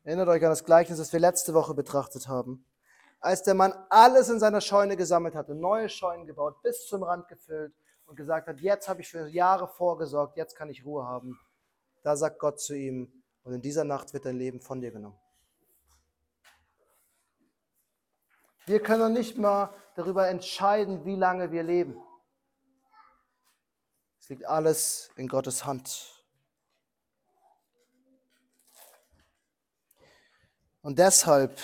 Erinnert 0.03 0.27
euch 0.27 0.43
an 0.43 0.49
das 0.49 0.65
Gleichnis, 0.65 0.97
das 0.97 1.13
wir 1.13 1.19
letzte 1.21 1.53
Woche 1.53 1.73
betrachtet 1.73 2.27
haben. 2.27 2.65
Als 3.21 3.43
der 3.43 3.53
Mann 3.53 3.73
alles 3.89 4.27
in 4.29 4.39
seiner 4.39 4.59
Scheune 4.59 4.97
gesammelt 4.97 5.33
hatte, 5.33 5.55
neue 5.55 5.87
Scheunen 5.87 6.25
gebaut, 6.25 6.61
bis 6.61 6.87
zum 6.87 7.03
Rand 7.03 7.29
gefüllt 7.29 7.73
und 8.05 8.17
gesagt 8.17 8.47
hat, 8.47 8.59
jetzt 8.59 8.89
habe 8.89 9.01
ich 9.01 9.07
für 9.07 9.27
Jahre 9.27 9.69
vorgesorgt, 9.69 10.35
jetzt 10.35 10.55
kann 10.57 10.69
ich 10.69 10.83
Ruhe 10.83 11.05
haben. 11.05 11.39
Da 12.03 12.17
sagt 12.17 12.39
Gott 12.39 12.59
zu 12.59 12.73
ihm, 12.73 13.23
und 13.43 13.53
in 13.53 13.61
dieser 13.61 13.85
Nacht 13.85 14.13
wird 14.13 14.25
dein 14.25 14.37
Leben 14.37 14.59
von 14.59 14.81
dir 14.81 14.91
genommen. 14.91 15.19
Wir 18.65 18.81
können 18.81 19.13
nicht 19.13 19.37
mal 19.37 19.73
darüber 19.95 20.27
entscheiden, 20.27 21.05
wie 21.05 21.15
lange 21.15 21.51
wir 21.51 21.63
leben. 21.63 22.01
Es 24.19 24.29
liegt 24.29 24.45
alles 24.45 25.09
in 25.15 25.27
Gottes 25.27 25.65
Hand. 25.65 26.23
Und 30.81 30.97
deshalb, 30.97 31.59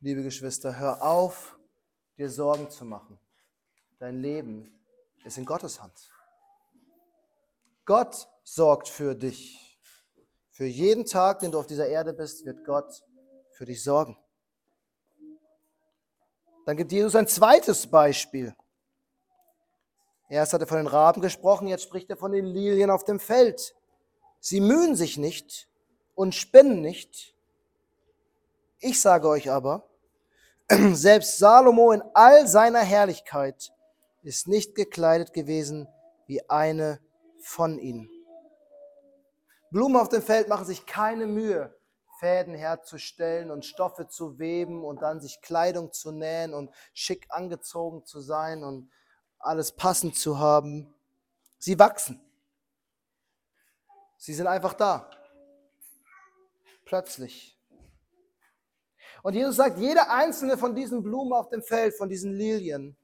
liebe 0.00 0.22
Geschwister, 0.22 0.78
hör 0.78 1.02
auf, 1.02 1.58
dir 2.16 2.30
Sorgen 2.30 2.70
zu 2.70 2.84
machen. 2.84 3.18
Dein 3.98 4.20
Leben 4.20 4.80
ist 5.24 5.38
in 5.38 5.44
Gottes 5.44 5.80
Hand. 5.82 6.12
Gott 7.84 8.28
sorgt 8.44 8.88
für 8.88 9.14
dich. 9.14 9.80
Für 10.50 10.66
jeden 10.66 11.04
Tag, 11.04 11.40
den 11.40 11.52
du 11.52 11.58
auf 11.58 11.66
dieser 11.66 11.88
Erde 11.88 12.12
bist, 12.12 12.44
wird 12.44 12.64
Gott 12.64 13.02
für 13.50 13.64
dich 13.64 13.82
sorgen. 13.82 14.16
Dann 16.68 16.76
gibt 16.76 16.92
Jesus 16.92 17.14
ein 17.14 17.26
zweites 17.26 17.86
Beispiel. 17.86 18.54
Erst 20.28 20.52
hat 20.52 20.60
er 20.60 20.66
von 20.66 20.76
den 20.76 20.86
Raben 20.86 21.22
gesprochen, 21.22 21.66
jetzt 21.66 21.84
spricht 21.84 22.10
er 22.10 22.18
von 22.18 22.30
den 22.30 22.44
Lilien 22.44 22.90
auf 22.90 23.04
dem 23.04 23.20
Feld. 23.20 23.74
Sie 24.38 24.60
mühen 24.60 24.94
sich 24.94 25.16
nicht 25.16 25.66
und 26.14 26.34
spinnen 26.34 26.82
nicht. 26.82 27.34
Ich 28.80 29.00
sage 29.00 29.28
euch 29.28 29.50
aber, 29.50 29.88
selbst 30.92 31.38
Salomo 31.38 31.90
in 31.92 32.02
all 32.12 32.46
seiner 32.46 32.80
Herrlichkeit 32.80 33.72
ist 34.22 34.46
nicht 34.46 34.74
gekleidet 34.74 35.32
gewesen 35.32 35.88
wie 36.26 36.50
eine 36.50 37.00
von 37.40 37.78
ihnen. 37.78 38.10
Blumen 39.70 39.96
auf 39.96 40.10
dem 40.10 40.20
Feld 40.20 40.48
machen 40.48 40.66
sich 40.66 40.84
keine 40.84 41.26
Mühe, 41.26 41.74
Fäden 42.18 42.54
herzustellen 42.54 43.50
und 43.50 43.64
Stoffe 43.64 44.08
zu 44.08 44.38
weben 44.38 44.84
und 44.84 45.02
dann 45.02 45.20
sich 45.20 45.40
Kleidung 45.40 45.92
zu 45.92 46.10
nähen 46.10 46.52
und 46.52 46.74
schick 46.92 47.26
angezogen 47.30 48.04
zu 48.04 48.20
sein 48.20 48.64
und 48.64 48.90
alles 49.38 49.72
passend 49.72 50.16
zu 50.16 50.38
haben. 50.38 50.92
Sie 51.58 51.78
wachsen. 51.78 52.20
Sie 54.16 54.34
sind 54.34 54.48
einfach 54.48 54.74
da. 54.74 55.10
Plötzlich. 56.84 57.56
Und 59.22 59.34
Jesus 59.34 59.56
sagt, 59.56 59.78
jede 59.78 60.10
einzelne 60.10 60.56
von 60.56 60.74
diesen 60.74 61.02
Blumen 61.02 61.32
auf 61.32 61.48
dem 61.48 61.62
Feld, 61.62 61.94
von 61.96 62.08
diesen 62.08 62.32
Lilien, 62.34 62.96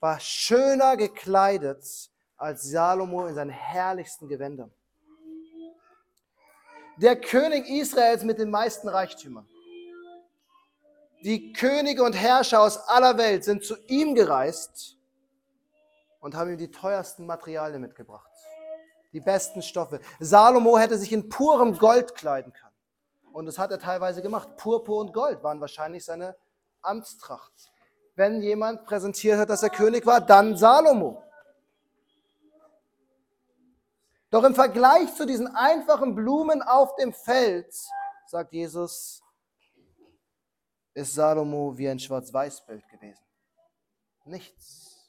war 0.00 0.20
schöner 0.20 0.96
gekleidet 0.96 2.10
als 2.36 2.62
Salomo 2.62 3.26
in 3.26 3.34
seinen 3.34 3.50
herrlichsten 3.50 4.28
Gewändern 4.28 4.72
der 6.96 7.20
König 7.20 7.68
Israels 7.68 8.22
mit 8.22 8.38
den 8.38 8.50
meisten 8.50 8.88
Reichtümern. 8.88 9.48
Die 11.24 11.52
Könige 11.52 12.02
und 12.02 12.12
Herrscher 12.12 12.60
aus 12.60 12.76
aller 12.76 13.16
Welt 13.16 13.44
sind 13.44 13.64
zu 13.64 13.76
ihm 13.86 14.14
gereist 14.14 14.98
und 16.20 16.34
haben 16.34 16.50
ihm 16.50 16.58
die 16.58 16.70
teuersten 16.70 17.24
Materialien 17.24 17.80
mitgebracht. 17.80 18.30
Die 19.12 19.20
besten 19.20 19.62
Stoffe. 19.62 20.00
Salomo 20.20 20.76
hätte 20.78 20.98
sich 20.98 21.12
in 21.12 21.28
purem 21.28 21.78
Gold 21.78 22.14
kleiden 22.14 22.52
können. 22.52 22.74
Und 23.32 23.46
das 23.46 23.58
hat 23.58 23.70
er 23.70 23.78
teilweise 23.78 24.22
gemacht. 24.22 24.56
Purpur 24.56 25.00
und 25.00 25.12
Gold 25.12 25.42
waren 25.42 25.60
wahrscheinlich 25.60 26.04
seine 26.04 26.36
Amtstracht. 26.82 27.52
Wenn 28.16 28.42
jemand 28.42 28.84
präsentiert 28.84 29.38
hat, 29.38 29.50
dass 29.50 29.62
er 29.62 29.70
König 29.70 30.06
war, 30.06 30.20
dann 30.20 30.56
Salomo. 30.56 31.23
Doch 34.34 34.42
im 34.42 34.56
Vergleich 34.56 35.14
zu 35.14 35.26
diesen 35.26 35.46
einfachen 35.46 36.16
Blumen 36.16 36.60
auf 36.60 36.96
dem 36.96 37.12
Feld, 37.12 37.72
sagt 38.26 38.52
Jesus, 38.52 39.22
ist 40.92 41.14
Salomo 41.14 41.78
wie 41.78 41.88
ein 41.88 42.00
Schwarz-Weiß-Bild 42.00 42.82
gewesen. 42.88 43.24
Nichts. 44.24 45.08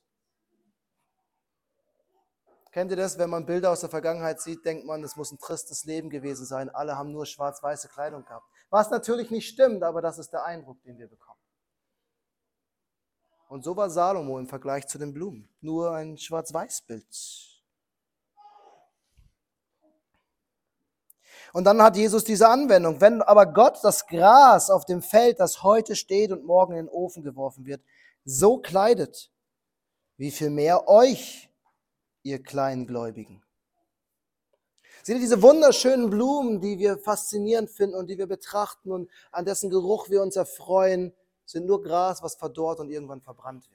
Kennt 2.72 2.92
ihr 2.92 2.98
das, 2.98 3.18
wenn 3.18 3.32
man 3.32 3.48
Bilder 3.48 3.72
aus 3.72 3.80
der 3.80 3.90
Vergangenheit 3.90 4.42
sieht, 4.42 4.64
denkt 4.64 4.86
man, 4.86 5.04
es 5.04 5.16
muss 5.16 5.32
ein 5.32 5.40
tristes 5.40 5.86
Leben 5.86 6.12
gewesen 6.12 6.46
sein. 6.46 6.70
Alle 6.70 6.96
haben 6.96 7.12
nur 7.12 7.26
schwarz-weiße 7.26 7.88
Kleidung 7.88 8.26
gehabt. 8.26 8.46
Was 8.70 8.92
natürlich 8.92 9.32
nicht 9.32 9.50
stimmt, 9.50 9.82
aber 9.82 10.04
das 10.04 10.20
ist 10.20 10.34
der 10.34 10.46
Eindruck, 10.46 10.84
den 10.84 11.00
wir 11.00 11.08
bekommen. 11.08 11.40
Und 13.48 13.64
so 13.64 13.76
war 13.76 13.90
Salomo 13.90 14.38
im 14.38 14.48
Vergleich 14.48 14.86
zu 14.86 15.00
den 15.00 15.16
Blumen. 15.16 15.50
Nur 15.62 15.96
ein 15.96 16.16
Schwarz-Weiß-Bild. 16.16 17.55
Und 21.56 21.64
dann 21.64 21.82
hat 21.82 21.96
Jesus 21.96 22.26
diese 22.26 22.50
Anwendung. 22.50 23.00
Wenn 23.00 23.22
aber 23.22 23.46
Gott 23.46 23.80
das 23.82 24.08
Gras 24.08 24.70
auf 24.70 24.84
dem 24.84 25.02
Feld, 25.02 25.40
das 25.40 25.64
heute 25.64 25.96
steht 25.96 26.34
und 26.34 26.44
morgen 26.44 26.74
in 26.74 26.88
den 26.88 26.90
Ofen 26.90 27.24
geworfen 27.24 27.66
wird, 27.66 27.82
so 28.26 28.58
kleidet, 28.58 29.32
wie 30.18 30.32
viel 30.32 30.50
mehr 30.50 30.90
euch, 30.90 31.50
ihr 32.24 32.44
Kleingläubigen. 32.44 33.42
Seht 35.02 35.16
ihr 35.16 35.22
diese 35.22 35.42
wunderschönen 35.42 36.10
Blumen, 36.10 36.60
die 36.60 36.78
wir 36.78 36.98
faszinierend 36.98 37.70
finden 37.70 37.96
und 37.96 38.10
die 38.10 38.18
wir 38.18 38.28
betrachten 38.28 38.92
und 38.92 39.10
an 39.32 39.46
dessen 39.46 39.70
Geruch 39.70 40.10
wir 40.10 40.22
uns 40.22 40.36
erfreuen, 40.36 41.14
sind 41.46 41.68
nur 41.68 41.82
Gras, 41.82 42.22
was 42.22 42.36
verdorrt 42.36 42.82
und 42.82 42.90
irgendwann 42.90 43.22
verbrannt 43.22 43.72
wird. 43.72 43.75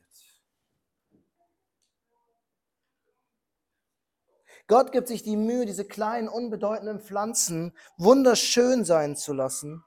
Gott 4.67 4.93
gibt 4.93 5.09
sich 5.09 5.23
die 5.23 5.37
Mühe, 5.37 5.67
diese 5.67 5.85
kleinen, 5.85 6.29
unbedeutenden 6.29 7.01
Pflanzen 7.01 7.73
wunderschön 7.99 8.85
sein 8.85 9.17
zu 9.17 9.33
lassen, 9.33 9.85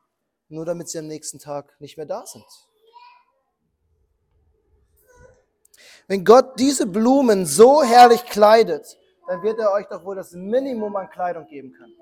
nur 0.50 0.66
damit 0.66 0.90
sie 0.90 1.00
am 1.00 1.08
nächsten 1.08 1.40
Tag 1.40 1.80
nicht 1.80 1.98
mehr 1.98 2.06
da 2.06 2.26
sind. 2.26 2.46
Wenn 6.08 6.26
Gott 6.26 6.60
diese 6.60 6.86
Blumen 6.86 7.46
so 7.46 7.82
herrlich 7.84 8.26
kleidet, 8.26 8.98
dann 9.28 9.42
wird 9.42 9.60
er 9.60 9.72
euch 9.72 9.88
doch 9.88 10.04
wohl 10.04 10.16
das 10.16 10.34
Minimum 10.34 10.96
an 10.96 11.10
Kleidung 11.10 11.48
geben 11.48 11.72
können, 11.74 11.96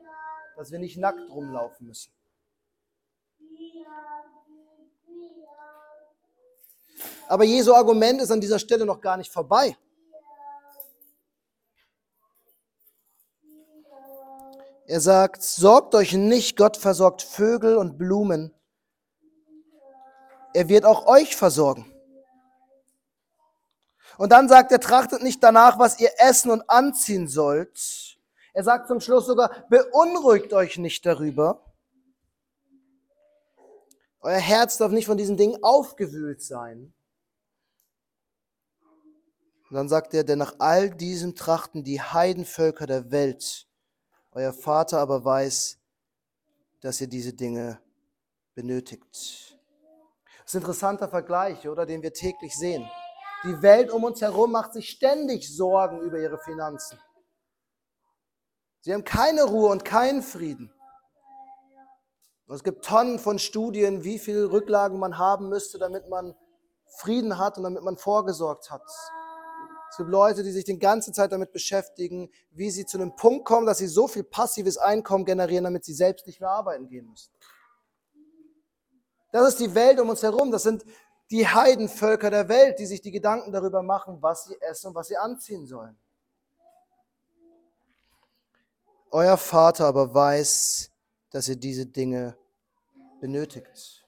dass 0.58 0.72
wir 0.72 0.80
nicht 0.80 0.98
nackt 0.98 1.30
rumlaufen 1.30 1.88
müssen. 1.88 2.12
Aber 7.28 7.46
Jesu 7.46 7.74
Argument 7.74 8.22
ist 8.22 8.32
an 8.32 8.42
dieser 8.42 8.60
Stelle 8.60 8.86
noch 8.86 9.00
gar 9.00 9.18
nicht 9.18 9.32
vorbei. 9.32 9.78
Er 14.92 15.00
sagt, 15.00 15.42
sorgt 15.42 15.96
euch 15.96 16.12
nicht, 16.12 16.58
Gott 16.58 16.76
versorgt 16.76 17.22
Vögel 17.22 17.78
und 17.78 17.98
Blumen. 17.98 18.54
Er 20.54 20.68
wird 20.68 20.84
auch 20.84 21.08
euch 21.08 21.38
versorgen. 21.38 21.90
Und 24.18 24.34
dann 24.34 24.50
sagt 24.50 24.74
er, 24.74 24.82
trachtet 24.82 25.24
nicht 25.24 25.42
danach, 25.42 25.80
was 25.80 26.02
ihr 26.02 26.12
essen 26.18 26.52
und 26.52 26.70
anziehen 26.70 27.30
sollt. 27.30 28.20
Er 28.52 28.66
sagt 28.66 28.90
zum 28.90 29.00
Schluss 29.00 29.28
sogar, 29.28 29.66
beunruhigt 29.70 30.52
euch 30.52 30.78
nicht 30.78 31.06
darüber. 31.06 31.74
Euer 34.20 34.40
Herz 34.40 34.76
darf 34.76 34.92
nicht 34.92 35.06
von 35.06 35.18
diesen 35.18 35.38
Dingen 35.38 35.64
aufgewühlt 35.64 36.42
sein. 36.42 36.94
Und 39.70 39.76
dann 39.78 39.88
sagt 39.88 40.14
er, 40.14 40.26
denn 40.26 40.40
nach 40.40 40.56
all 40.60 40.90
diesem 40.90 41.34
trachten 41.34 41.86
die 41.86 42.02
Heidenvölker 42.02 42.88
der 42.88 43.10
Welt. 43.10 43.71
Euer 44.34 44.54
Vater 44.54 45.00
aber 45.00 45.26
weiß, 45.26 45.78
dass 46.80 47.02
ihr 47.02 47.08
diese 47.08 47.34
Dinge 47.34 47.80
benötigt. 48.56 49.04
Das 49.12 50.46
ist 50.46 50.56
ein 50.56 50.60
interessanter 50.60 51.10
Vergleich, 51.10 51.68
oder, 51.68 51.86
den 51.86 52.02
wir 52.02 52.14
täglich 52.14 52.56
sehen. 52.56 52.90
Die 53.44 53.62
Welt 53.62 53.92
um 53.92 54.04
uns 54.04 54.22
herum 54.22 54.52
macht 54.52 54.74
sich 54.74 54.90
ständig 54.90 55.54
Sorgen 55.54 56.00
über 56.02 56.20
ihre 56.20 56.38
Finanzen. 56.40 57.00
Sie 58.82 58.94
haben 58.94 59.04
keine 59.04 59.44
Ruhe 59.44 59.70
und 59.70 59.84
keinen 59.84 60.22
Frieden. 60.22 60.74
Und 62.48 62.56
es 62.56 62.64
gibt 62.64 62.86
Tonnen 62.86 63.20
von 63.20 63.38
Studien, 63.38 64.04
wie 64.04 64.18
viele 64.18 64.52
Rücklagen 64.52 64.98
man 64.98 65.18
haben 65.18 65.50
müsste, 65.50 65.78
damit 65.78 66.10
man 66.10 66.36
Frieden 66.98 67.38
hat 67.38 67.58
und 67.58 67.64
damit 67.64 67.84
man 67.84 67.98
vorgesorgt 67.98 68.72
hat. 68.72 68.84
Es 69.92 69.98
gibt 69.98 70.10
Leute, 70.10 70.42
die 70.42 70.52
sich 70.52 70.64
die 70.64 70.80
ganze 70.80 71.12
Zeit 71.12 71.34
damit 71.34 71.52
beschäftigen, 71.52 72.32
wie 72.52 72.72
sie 72.72 72.86
zu 72.86 72.98
einem 72.98 73.14
Punkt 73.14 73.44
kommen, 73.44 73.66
dass 73.66 73.80
sie 73.80 73.88
so 73.88 74.08
viel 74.08 74.24
passives 74.24 74.78
Einkommen 74.78 75.26
generieren, 75.26 75.66
damit 75.66 75.84
sie 75.84 75.94
selbst 75.94 76.26
nicht 76.26 76.40
mehr 76.40 76.50
arbeiten 76.50 76.88
gehen 76.88 77.10
müssen. 77.10 77.30
Das 79.34 79.50
ist 79.50 79.60
die 79.60 79.76
Welt 79.76 80.00
um 80.00 80.08
uns 80.08 80.24
herum. 80.24 80.50
Das 80.50 80.64
sind 80.64 80.86
die 81.30 81.46
Heidenvölker 81.46 82.30
der 82.30 82.48
Welt, 82.48 82.80
die 82.80 82.86
sich 82.86 83.02
die 83.02 83.12
Gedanken 83.12 83.52
darüber 83.52 83.84
machen, 83.84 84.22
was 84.22 84.46
sie 84.46 84.56
essen 84.62 84.88
und 84.88 84.96
was 84.96 85.10
sie 85.10 85.18
anziehen 85.18 85.66
sollen. 85.66 85.98
Euer 89.10 89.36
Vater 89.36 89.88
aber 89.88 90.14
weiß, 90.14 90.90
dass 91.32 91.50
ihr 91.50 91.58
diese 91.58 91.86
Dinge 91.86 92.38
benötigt. 93.20 94.06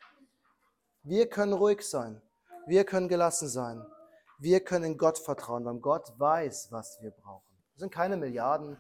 Wir 1.04 1.28
können 1.28 1.52
ruhig 1.52 1.82
sein. 1.82 2.22
Wir 2.68 2.86
können 2.86 3.10
gelassen 3.10 3.50
sein. 3.50 3.86
Wir 4.44 4.60
können 4.60 4.98
Gott 4.98 5.20
vertrauen, 5.20 5.64
weil 5.64 5.76
Gott 5.76 6.20
weiß, 6.20 6.68
was 6.70 7.02
wir 7.02 7.12
brauchen. 7.12 7.56
Es 7.76 7.80
sind 7.80 7.94
keine 7.94 8.18
Milliarden, 8.18 8.76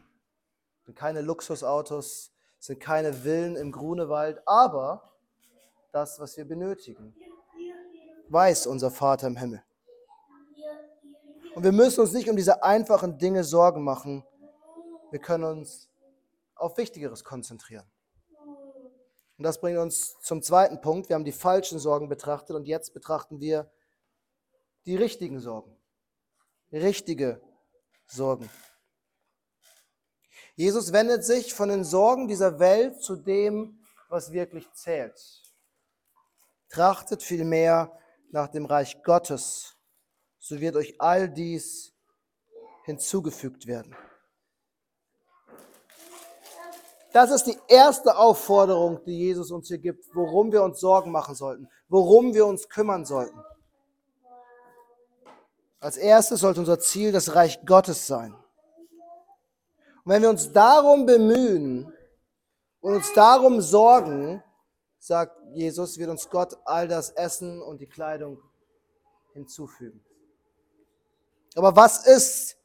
sind 0.84 0.94
keine 0.94 1.22
Luxusautos, 1.22 2.34
sind 2.60 2.82
keine 2.82 3.14
Villen 3.14 3.56
im 3.56 3.72
Grunewald, 3.72 4.46
aber 4.46 5.14
das, 5.94 6.20
was 6.20 6.36
wir 6.36 6.44
benötigen, 6.44 7.16
weiß 8.28 8.68
unser 8.68 8.92
Vater 8.92 9.28
im 9.28 9.38
Himmel. 9.38 9.64
Und 11.56 11.64
wir 11.64 11.72
müssen 11.72 12.02
uns 12.02 12.12
nicht 12.12 12.30
um 12.30 12.36
diese 12.36 12.62
einfachen 12.62 13.18
Dinge 13.18 13.46
Sorgen 13.46 13.86
machen. 13.86 14.26
Wir 15.12 15.20
können 15.20 15.46
uns 15.46 15.90
auf 16.56 16.76
Wichtigeres 16.78 17.24
konzentrieren. 17.24 17.90
Und 19.38 19.46
das 19.46 19.62
bringt 19.62 19.80
uns 19.80 20.20
zum 20.20 20.42
zweiten 20.42 20.82
Punkt. 20.82 21.08
Wir 21.08 21.14
haben 21.14 21.24
die 21.24 21.32
falschen 21.32 21.80
Sorgen 21.80 22.10
betrachtet 22.10 22.54
und 22.54 22.68
jetzt 22.68 22.94
betrachten 22.94 23.40
wir 23.40 23.72
die 24.86 24.96
richtigen 24.96 25.40
Sorgen. 25.40 25.76
Richtige 26.72 27.42
Sorgen. 28.08 28.50
Jesus 30.56 30.94
wendet 30.94 31.24
sich 31.24 31.54
von 31.54 31.70
den 31.70 31.84
Sorgen 31.84 32.28
dieser 32.28 32.60
Welt 32.60 33.02
zu 33.02 33.16
dem, 33.16 33.84
was 34.10 34.32
wirklich 34.32 34.72
zählt. 34.74 35.20
Trachtet 36.70 37.24
vielmehr 37.24 37.98
nach 38.32 38.48
dem 38.48 38.66
Reich 38.66 39.02
Gottes, 39.04 39.76
so 40.40 40.60
wird 40.60 40.76
euch 40.76 41.00
all 41.00 41.30
dies 41.30 41.94
hinzugefügt 42.86 43.66
werden. 43.66 43.96
Das 47.14 47.30
ist 47.30 47.44
die 47.44 47.58
erste 47.68 48.18
Aufforderung, 48.18 49.04
die 49.06 49.18
Jesus 49.18 49.52
uns 49.52 49.68
hier 49.68 49.78
gibt, 49.78 50.04
worum 50.16 50.52
wir 50.52 50.64
uns 50.64 50.80
Sorgen 50.80 51.12
machen 51.12 51.36
sollten, 51.36 51.70
worum 51.88 52.34
wir 52.34 52.48
uns 52.48 52.68
kümmern 52.70 53.06
sollten. 53.06 53.40
Als 55.84 55.98
erstes 55.98 56.40
sollte 56.40 56.62
unser 56.62 56.80
Ziel 56.80 57.12
das 57.12 57.36
Reich 57.36 57.60
Gottes 57.66 58.08
sein. 58.08 58.34
Und 58.34 60.14
wenn 60.14 60.22
wir 60.22 60.30
uns 60.30 60.50
darum 60.54 61.06
bemühen 61.06 61.94
und 62.80 62.96
uns 62.96 63.12
darum 63.12 63.60
sorgen, 63.60 64.42
sagt 64.98 65.38
Jesus, 65.52 65.98
wird 65.98 66.10
uns 66.10 66.30
Gott 66.30 66.58
all 66.64 66.88
das 66.88 67.10
Essen 67.10 67.62
und 67.62 67.82
die 67.82 67.90
Kleidung 67.90 68.42
hinzufügen. 69.34 70.02
Aber 71.56 71.76
was 71.76 72.08
ist 72.08 72.56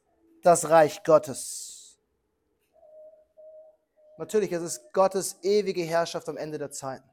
das 0.44 0.70
Reich 0.70 1.02
Gottes? 1.02 1.98
Natürlich, 4.16 4.52
es 4.52 4.62
ist 4.62 4.92
Gottes 4.92 5.38
ewige 5.42 5.82
Herrschaft 5.82 6.28
am 6.28 6.36
Ende 6.36 6.56
der 6.56 6.70
Zeiten. 6.70 7.10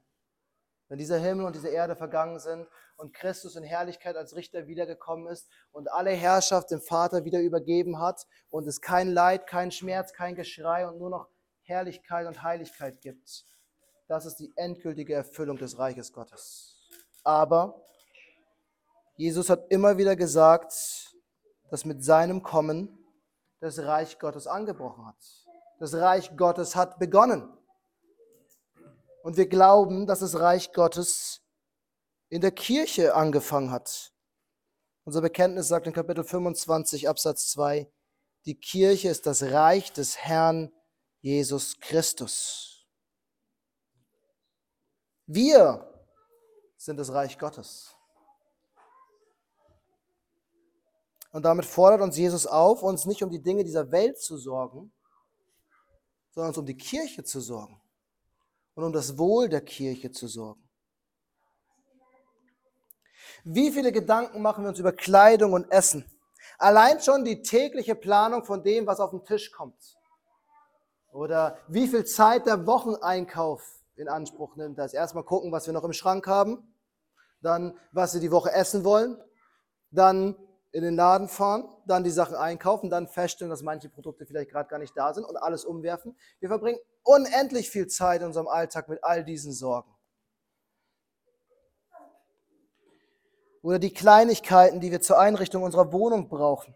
Wenn 0.88 1.00
dieser 1.00 1.18
Himmel 1.18 1.48
und 1.48 1.56
diese 1.56 1.70
Erde 1.70 1.96
vergangen 1.96 2.38
sind 2.38 2.68
und 2.98 3.14
Christus 3.14 3.56
in 3.56 3.64
Herrlichkeit 3.64 4.16
als 4.16 4.36
Richter 4.36 4.68
wiedergekommen 4.68 5.28
ist 5.28 5.50
und 5.72 5.92
alle 5.92 6.12
Herrschaft 6.12 6.72
dem 6.72 6.82
Vater 6.82 7.26
wieder 7.26 7.40
übergeben 7.40 8.00
hat 8.00 8.26
und 8.50 8.68
es 8.68 8.82
kein 8.82 9.12
Leid, 9.12 9.48
kein 9.48 9.72
Schmerz, 9.72 10.14
kein 10.14 10.36
Geschrei 10.36 10.88
und 10.88 10.98
nur 10.98 11.10
noch 11.10 11.28
Herrlichkeit 11.64 12.28
und 12.28 12.44
Heiligkeit 12.44 13.02
gibt. 13.02 13.46
Das 14.08 14.26
ist 14.26 14.38
die 14.38 14.54
endgültige 14.56 15.14
Erfüllung 15.14 15.58
des 15.58 15.78
Reiches 15.78 16.14
Gottes. 16.14 16.76
Aber 17.24 17.82
Jesus 19.18 19.50
hat 19.50 19.66
immer 19.70 19.98
wieder 19.98 20.16
gesagt, 20.16 20.74
dass 21.72 21.86
mit 21.86 22.04
seinem 22.04 22.44
Kommen 22.44 22.98
das 23.60 23.80
Reich 23.80 24.20
Gottes 24.20 24.46
angebrochen 24.46 25.06
hat. 25.08 25.16
Das 25.80 25.94
Reich 25.96 26.38
Gottes 26.38 26.76
hat 26.76 27.00
begonnen. 27.00 27.52
Und 29.24 29.38
wir 29.38 29.48
glauben, 29.48 30.06
dass 30.06 30.20
das 30.20 30.40
Reich 30.40 30.72
Gottes 30.72 31.42
in 32.30 32.42
der 32.42 32.52
Kirche 32.52 33.16
angefangen 33.16 33.72
hat. 33.72 34.14
Unser 35.04 35.22
Bekenntnis 35.22 35.68
sagt 35.68 35.88
in 35.88 35.94
Kapitel 35.94 36.24
25 36.24 37.08
Absatz 37.08 37.50
2, 37.52 37.92
die 38.46 38.56
Kirche 38.56 39.10
ist 39.10 39.26
das 39.26 39.44
Reich 39.44 39.92
des 39.92 40.18
Herrn 40.18 40.72
Jesus 41.22 41.80
Christus. 41.80 42.88
Wir 45.28 45.92
sind 46.78 46.98
das 46.98 47.12
Reich 47.12 47.38
Gottes. 47.40 47.96
Und 51.32 51.44
damit 51.44 51.66
fordert 51.66 52.02
uns 52.02 52.18
Jesus 52.18 52.48
auf, 52.48 52.82
uns 52.82 53.06
nicht 53.06 53.22
um 53.24 53.30
die 53.30 53.42
Dinge 53.42 53.64
dieser 53.64 53.92
Welt 53.92 54.20
zu 54.20 54.38
sorgen, 54.38 54.94
sondern 56.30 56.50
uns 56.50 56.58
um 56.58 56.66
die 56.66 56.78
Kirche 56.78 57.24
zu 57.24 57.42
sorgen 57.42 57.82
und 58.76 58.84
um 58.84 58.94
das 58.94 59.18
Wohl 59.18 59.50
der 59.50 59.62
Kirche 59.62 60.12
zu 60.12 60.28
sorgen. 60.28 60.65
Wie 63.48 63.72
viele 63.72 63.92
Gedanken 63.92 64.42
machen 64.42 64.64
wir 64.64 64.70
uns 64.70 64.80
über 64.80 64.92
Kleidung 64.92 65.54
und 65.54 65.72
Essen? 65.72 66.04
Allein 66.58 67.00
schon 67.00 67.24
die 67.24 67.44
tägliche 67.44 67.94
Planung 67.94 68.44
von 68.44 68.64
dem, 68.64 68.88
was 68.88 69.00
auf 69.00 69.12
den 69.12 69.24
Tisch 69.24 69.52
kommt. 69.52 69.98
Oder 71.14 71.60
wie 71.68 71.88
viel 71.88 72.06
Zeit 72.06 72.48
der 72.48 72.66
Wocheneinkauf 72.66 73.62
in 73.98 74.10
Anspruch 74.10 74.56
nimmt 74.56 74.80
das. 74.80 74.96
Erstmal 74.96 75.24
gucken, 75.24 75.52
was 75.52 75.68
wir 75.68 75.74
noch 75.74 75.84
im 75.84 75.94
Schrank 75.94 76.26
haben. 76.26 76.74
Dann, 77.40 77.78
was 77.92 78.16
wir 78.16 78.22
die 78.22 78.32
Woche 78.32 78.52
essen 78.52 78.84
wollen. 78.84 79.22
Dann 79.92 80.36
in 80.72 80.82
den 80.82 80.96
Laden 80.96 81.28
fahren, 81.28 81.70
dann 81.86 82.04
die 82.04 82.10
Sachen 82.10 82.36
einkaufen, 82.36 82.90
dann 82.90 83.08
feststellen, 83.08 83.52
dass 83.52 83.62
manche 83.62 83.90
Produkte 83.90 84.26
vielleicht 84.26 84.50
gerade 84.50 84.68
gar 84.68 84.80
nicht 84.80 84.98
da 84.98 85.14
sind 85.14 85.24
und 85.24 85.38
alles 85.38 85.64
umwerfen. 85.66 86.18
Wir 86.40 86.50
verbringen 86.50 86.80
unendlich 87.04 87.70
viel 87.70 87.86
Zeit 87.88 88.22
in 88.22 88.28
unserem 88.28 88.48
Alltag 88.48 88.90
mit 88.90 89.04
all 89.04 89.24
diesen 89.24 89.54
Sorgen. 89.54 89.95
Oder 93.66 93.80
die 93.80 93.92
Kleinigkeiten, 93.92 94.80
die 94.80 94.92
wir 94.92 95.02
zur 95.02 95.18
Einrichtung 95.18 95.64
unserer 95.64 95.92
Wohnung 95.92 96.30
brauchen. 96.30 96.76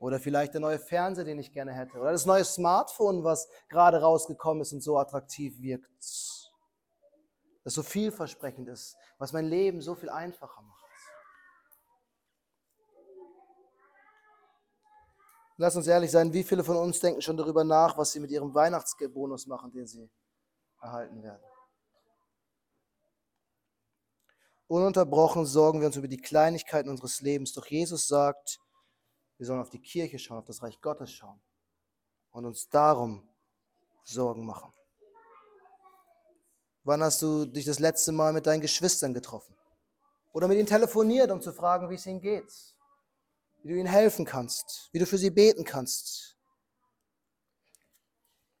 Oder 0.00 0.18
vielleicht 0.18 0.54
der 0.54 0.60
neue 0.60 0.80
Fernseher, 0.80 1.24
den 1.24 1.38
ich 1.38 1.52
gerne 1.52 1.72
hätte. 1.72 1.96
Oder 1.96 2.10
das 2.10 2.26
neue 2.26 2.44
Smartphone, 2.44 3.22
was 3.22 3.48
gerade 3.68 4.00
rausgekommen 4.00 4.62
ist 4.62 4.72
und 4.72 4.82
so 4.82 4.98
attraktiv 4.98 5.62
wirkt. 5.62 5.88
Das 7.62 7.72
so 7.72 7.84
vielversprechend 7.84 8.68
ist, 8.68 8.96
was 9.18 9.32
mein 9.32 9.44
Leben 9.44 9.80
so 9.80 9.94
viel 9.94 10.10
einfacher 10.10 10.60
macht. 10.60 10.84
Lass 15.56 15.76
uns 15.76 15.86
ehrlich 15.86 16.10
sein, 16.10 16.32
wie 16.32 16.42
viele 16.42 16.64
von 16.64 16.78
uns 16.78 16.98
denken 16.98 17.22
schon 17.22 17.36
darüber 17.36 17.62
nach, 17.62 17.96
was 17.96 18.10
sie 18.10 18.18
mit 18.18 18.32
ihrem 18.32 18.52
Weihnachtsbonus 18.52 19.46
machen, 19.46 19.70
den 19.70 19.86
sie 19.86 20.10
erhalten 20.80 21.22
werden. 21.22 21.42
Ununterbrochen 24.68 25.46
sorgen 25.46 25.80
wir 25.80 25.86
uns 25.86 25.96
über 25.96 26.08
die 26.08 26.18
Kleinigkeiten 26.18 26.90
unseres 26.90 27.22
Lebens. 27.22 27.54
Doch 27.54 27.66
Jesus 27.66 28.06
sagt, 28.06 28.60
wir 29.38 29.46
sollen 29.46 29.60
auf 29.60 29.70
die 29.70 29.80
Kirche 29.80 30.18
schauen, 30.18 30.38
auf 30.38 30.44
das 30.44 30.62
Reich 30.62 30.80
Gottes 30.82 31.10
schauen 31.10 31.40
und 32.30 32.44
uns 32.44 32.68
darum 32.68 33.26
Sorgen 34.04 34.44
machen. 34.44 34.72
Wann 36.84 37.02
hast 37.02 37.20
du 37.22 37.46
dich 37.46 37.64
das 37.64 37.78
letzte 37.78 38.12
Mal 38.12 38.32
mit 38.32 38.46
deinen 38.46 38.60
Geschwistern 38.60 39.14
getroffen? 39.14 39.54
Oder 40.32 40.48
mit 40.48 40.58
ihnen 40.58 40.66
telefoniert, 40.66 41.30
um 41.30 41.40
zu 41.40 41.52
fragen, 41.52 41.88
wie 41.90 41.94
es 41.94 42.06
ihnen 42.06 42.20
geht? 42.20 42.52
Wie 43.62 43.68
du 43.70 43.78
ihnen 43.78 43.88
helfen 43.88 44.24
kannst, 44.24 44.88
wie 44.92 44.98
du 44.98 45.06
für 45.06 45.18
sie 45.18 45.30
beten 45.30 45.64
kannst. 45.64 46.36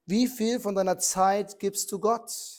Wie 0.06 0.26
viel 0.26 0.58
von 0.58 0.74
deiner 0.74 0.98
Zeit 0.98 1.58
gibst 1.58 1.92
du 1.92 1.98
Gott? 1.98 2.57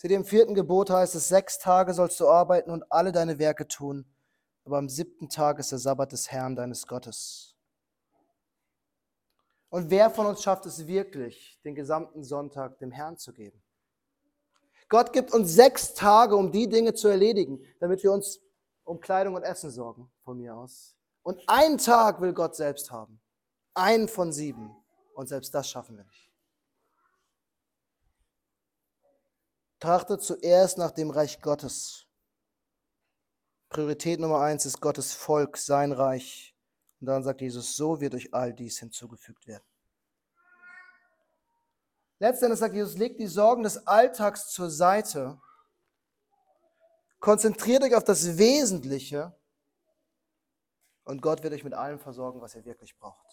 Seht 0.00 0.12
ihr, 0.12 0.16
im 0.16 0.24
vierten 0.24 0.54
Gebot 0.54 0.90
heißt 0.90 1.16
es, 1.16 1.26
sechs 1.26 1.58
Tage 1.58 1.92
sollst 1.92 2.20
du 2.20 2.28
arbeiten 2.28 2.70
und 2.70 2.84
alle 2.88 3.10
deine 3.10 3.40
Werke 3.40 3.66
tun, 3.66 4.06
aber 4.64 4.78
am 4.78 4.88
siebten 4.88 5.28
Tag 5.28 5.58
ist 5.58 5.72
der 5.72 5.80
Sabbat 5.80 6.12
des 6.12 6.30
Herrn 6.30 6.54
deines 6.54 6.86
Gottes. 6.86 7.56
Und 9.70 9.90
wer 9.90 10.08
von 10.08 10.26
uns 10.26 10.40
schafft 10.40 10.66
es 10.66 10.86
wirklich, 10.86 11.60
den 11.64 11.74
gesamten 11.74 12.22
Sonntag 12.22 12.78
dem 12.78 12.92
Herrn 12.92 13.18
zu 13.18 13.32
geben? 13.32 13.60
Gott 14.88 15.12
gibt 15.12 15.34
uns 15.34 15.52
sechs 15.52 15.94
Tage, 15.94 16.36
um 16.36 16.52
die 16.52 16.68
Dinge 16.68 16.94
zu 16.94 17.08
erledigen, 17.08 17.60
damit 17.80 18.04
wir 18.04 18.12
uns 18.12 18.40
um 18.84 19.00
Kleidung 19.00 19.34
und 19.34 19.42
Essen 19.42 19.70
sorgen, 19.70 20.08
von 20.22 20.38
mir 20.38 20.54
aus. 20.54 20.94
Und 21.24 21.42
einen 21.48 21.76
Tag 21.76 22.20
will 22.20 22.32
Gott 22.32 22.54
selbst 22.54 22.92
haben. 22.92 23.20
Einen 23.74 24.06
von 24.06 24.32
sieben. 24.32 24.76
Und 25.12 25.28
selbst 25.28 25.52
das 25.52 25.68
schaffen 25.68 25.96
wir 25.96 26.04
nicht. 26.04 26.27
Trachtet 29.80 30.22
zuerst 30.22 30.78
nach 30.78 30.90
dem 30.90 31.10
Reich 31.10 31.40
Gottes. 31.40 32.06
Priorität 33.68 34.18
Nummer 34.18 34.40
eins 34.40 34.66
ist 34.66 34.80
Gottes 34.80 35.12
Volk, 35.12 35.56
sein 35.56 35.92
Reich. 35.92 36.56
Und 37.00 37.06
dann 37.06 37.22
sagt 37.22 37.40
Jesus, 37.40 37.76
so 37.76 38.00
wird 38.00 38.14
euch 38.14 38.34
all 38.34 38.52
dies 38.52 38.78
hinzugefügt 38.78 39.46
werden. 39.46 39.64
Letztendlich 42.18 42.58
sagt 42.58 42.74
Jesus, 42.74 42.98
legt 42.98 43.20
die 43.20 43.28
Sorgen 43.28 43.62
des 43.62 43.86
Alltags 43.86 44.48
zur 44.48 44.70
Seite, 44.70 45.40
konzentriert 47.20 47.84
euch 47.84 47.94
auf 47.94 48.02
das 48.02 48.38
Wesentliche 48.38 49.38
und 51.04 51.22
Gott 51.22 51.42
wird 51.42 51.54
euch 51.54 51.62
mit 51.62 51.74
allem 51.74 52.00
versorgen, 52.00 52.40
was 52.40 52.56
ihr 52.56 52.64
wirklich 52.64 52.98
braucht. 52.98 53.27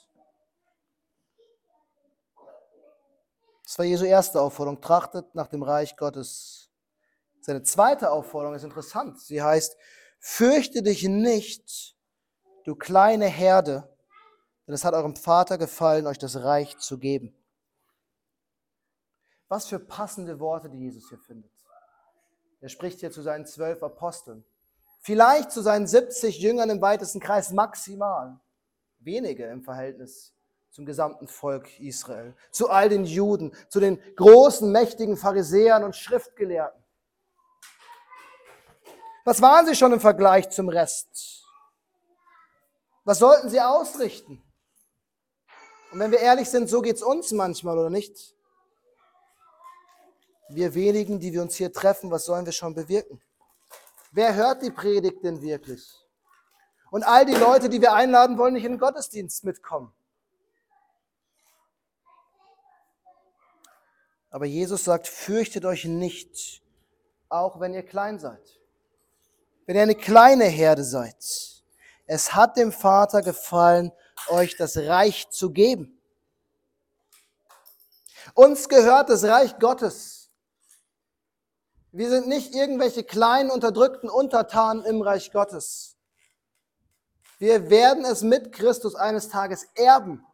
Das 3.66 3.80
war 3.80 3.86
Jesu 3.86 4.06
erste 4.06 4.40
Aufforderung, 4.40 4.80
trachtet 4.80 5.34
nach 5.34 5.48
dem 5.48 5.64
Reich 5.64 5.98
Gottes. 5.98 6.70
Seine 7.42 7.64
zweite 7.64 8.12
Aufforderung 8.12 8.56
ist 8.56 8.64
interessant. 8.64 9.20
Sie 9.20 9.42
heißt, 9.42 9.76
fürchte 10.20 10.84
dich 10.84 11.04
nicht, 11.04 11.96
du 12.64 12.76
kleine 12.76 13.26
Herde, 13.26 13.96
denn 14.68 14.76
es 14.76 14.86
hat 14.86 14.94
eurem 14.94 15.16
Vater 15.16 15.58
gefallen, 15.58 16.08
euch 16.08 16.20
das 16.20 16.38
Reich 16.38 16.78
zu 16.78 16.98
geben. 17.00 17.36
Was 19.48 19.68
für 19.68 19.80
passende 19.80 20.40
Worte, 20.40 20.70
die 20.70 20.80
Jesus 20.80 21.10
hier 21.10 21.20
findet. 21.20 21.52
Er 22.62 22.70
spricht 22.70 23.00
hier 23.00 23.12
zu 23.12 23.22
seinen 23.22 23.46
zwölf 23.46 23.84
Aposteln. 23.84 24.44
Vielleicht 25.02 25.52
zu 25.52 25.62
seinen 25.62 25.86
70 25.86 26.40
Jüngern 26.40 26.72
im 26.72 26.82
weitesten 26.82 27.20
Kreis 27.20 27.52
maximal. 27.52 28.40
Wenige 28.98 29.46
im 29.46 29.64
Verhältnis 29.64 30.35
zum 30.76 30.86
gesamten 30.86 31.30
Volk 31.30 31.80
Israel. 31.80 32.36
Zu 32.52 32.70
all 32.70 32.90
den 32.90 33.06
Juden, 33.06 33.56
zu 33.70 33.80
den 33.80 33.98
großen, 34.18 34.70
mächtigen 34.70 35.16
Pharisäern 35.16 35.86
und 35.86 35.96
Schriftgelehrten. 35.96 36.84
Was 39.24 39.42
waren 39.42 39.66
sie 39.66 39.74
schon 39.74 39.94
im 39.94 40.02
Vergleich 40.02 40.50
zum 40.50 40.68
Rest? 40.68 41.46
Was 43.06 43.20
sollten 43.20 43.50
sie 43.50 43.62
ausrichten? 43.62 44.44
Und 45.94 46.00
wenn 46.00 46.12
wir 46.12 46.20
ehrlich 46.20 46.50
sind, 46.50 46.70
so 46.70 46.82
geht 46.82 46.98
es 46.98 47.04
uns 47.04 47.32
manchmal, 47.32 47.80
oder 47.80 47.90
nicht? 47.90 48.36
wir 50.50 50.76
wenigen, 50.76 51.20
die 51.20 51.34
wir 51.34 51.42
uns 51.42 51.56
hier 51.56 51.72
treffen, 51.72 52.12
was 52.12 52.26
sollen 52.26 52.46
wir 52.46 52.54
schon 52.54 52.76
bewirken? 52.76 53.20
Wer 54.12 54.36
hört 54.36 54.62
die 54.62 54.72
Predigt 54.72 55.24
denn 55.24 55.42
wirklich? 55.42 55.90
Und 56.92 57.04
all 57.04 57.26
die 57.26 57.34
Leute, 57.34 57.68
die 57.68 57.82
wir 57.82 57.94
einladen, 57.94 58.38
wollen 58.38 58.54
nicht 58.54 58.66
in 58.66 58.74
den 58.74 58.80
Gottesdienst 58.80 59.44
mitkommen. 59.44 59.92
Aber 64.36 64.44
Jesus 64.44 64.84
sagt, 64.84 65.08
fürchtet 65.08 65.64
euch 65.64 65.86
nicht, 65.86 66.62
auch 67.30 67.62
wenn 67.62 67.74
ihr 67.74 67.84
klein 67.84 68.20
seid. 68.20 68.60
Wenn 69.66 69.78
ihr 69.78 69.82
eine 69.82 69.96
kleine 69.96 70.44
Herde 70.44 70.84
seid. 70.84 71.16
Es 72.06 72.36
hat 72.36 72.58
dem 72.58 72.74
Vater 72.74 73.22
gefallen, 73.22 73.94
euch 74.28 74.58
das 74.58 74.76
Reich 74.76 75.30
zu 75.30 75.52
geben. 75.52 76.02
Uns 78.34 78.68
gehört 78.68 79.10
das 79.10 79.24
Reich 79.24 79.58
Gottes. 79.58 80.30
Wir 81.94 82.10
sind 82.10 82.28
nicht 82.28 82.54
irgendwelche 82.54 83.06
kleinen, 83.06 83.50
unterdrückten 83.50 84.10
Untertanen 84.10 84.84
im 84.84 85.02
Reich 85.02 85.32
Gottes. 85.32 85.96
Wir 87.40 87.70
werden 87.70 88.04
es 88.04 88.22
mit 88.22 88.52
Christus 88.52 88.96
eines 88.96 89.30
Tages 89.30 89.66
erben. 89.76 90.26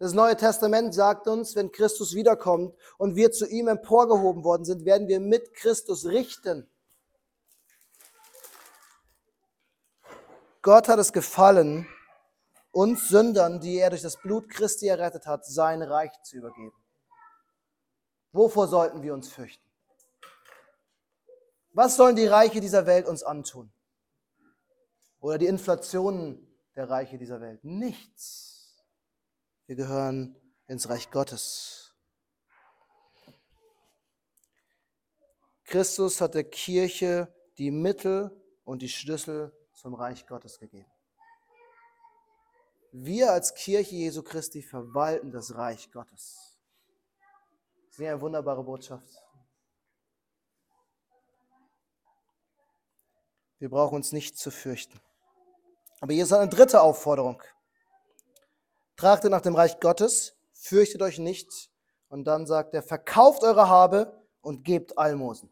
Das 0.00 0.14
Neue 0.14 0.34
Testament 0.34 0.94
sagt 0.94 1.28
uns, 1.28 1.54
wenn 1.56 1.72
Christus 1.72 2.14
wiederkommt 2.14 2.74
und 2.96 3.16
wir 3.16 3.32
zu 3.32 3.46
ihm 3.46 3.68
emporgehoben 3.68 4.44
worden 4.44 4.64
sind, 4.64 4.86
werden 4.86 5.08
wir 5.08 5.20
mit 5.20 5.52
Christus 5.52 6.06
richten. 6.06 6.66
Gott 10.62 10.88
hat 10.88 10.98
es 10.98 11.12
gefallen, 11.12 11.86
uns 12.70 13.08
Sündern, 13.08 13.60
die 13.60 13.76
er 13.76 13.90
durch 13.90 14.00
das 14.00 14.16
Blut 14.16 14.48
Christi 14.48 14.86
errettet 14.88 15.26
hat, 15.26 15.44
sein 15.44 15.82
Reich 15.82 16.12
zu 16.22 16.38
übergeben. 16.38 16.72
Wovor 18.32 18.68
sollten 18.68 19.02
wir 19.02 19.12
uns 19.12 19.28
fürchten? 19.28 19.68
Was 21.72 21.96
sollen 21.96 22.16
die 22.16 22.26
Reiche 22.26 22.62
dieser 22.62 22.86
Welt 22.86 23.06
uns 23.06 23.22
antun? 23.22 23.70
Oder 25.20 25.36
die 25.36 25.46
Inflationen 25.46 26.56
der 26.74 26.88
Reiche 26.88 27.18
dieser 27.18 27.42
Welt? 27.42 27.62
Nichts. 27.64 28.59
Wir 29.70 29.76
gehören 29.76 30.34
ins 30.66 30.88
Reich 30.88 31.12
Gottes. 31.12 31.94
Christus 35.62 36.20
hat 36.20 36.34
der 36.34 36.42
Kirche 36.42 37.32
die 37.56 37.70
Mittel 37.70 38.36
und 38.64 38.82
die 38.82 38.88
Schlüssel 38.88 39.56
zum 39.74 39.94
Reich 39.94 40.26
Gottes 40.26 40.58
gegeben. 40.58 40.90
Wir 42.90 43.30
als 43.30 43.54
Kirche 43.54 43.94
Jesu 43.94 44.24
Christi 44.24 44.60
verwalten 44.60 45.30
das 45.30 45.54
Reich 45.54 45.92
Gottes. 45.92 46.58
Das 47.86 48.00
ist 48.00 48.00
eine 48.00 48.20
wunderbare 48.20 48.64
Botschaft. 48.64 49.22
Wir 53.60 53.70
brauchen 53.70 53.94
uns 53.94 54.10
nicht 54.10 54.36
zu 54.36 54.50
fürchten. 54.50 55.00
Aber 56.00 56.12
hier 56.12 56.24
ist 56.24 56.32
eine 56.32 56.50
dritte 56.50 56.82
Aufforderung. 56.82 57.40
Trachtet 59.00 59.30
nach 59.30 59.40
dem 59.40 59.54
Reich 59.54 59.80
Gottes, 59.80 60.36
fürchtet 60.52 61.00
euch 61.00 61.18
nicht. 61.18 61.70
Und 62.10 62.26
dann 62.26 62.46
sagt 62.46 62.74
er, 62.74 62.82
verkauft 62.82 63.42
eure 63.42 63.66
Habe 63.66 64.12
und 64.42 64.62
gebt 64.62 64.98
Almosen. 64.98 65.48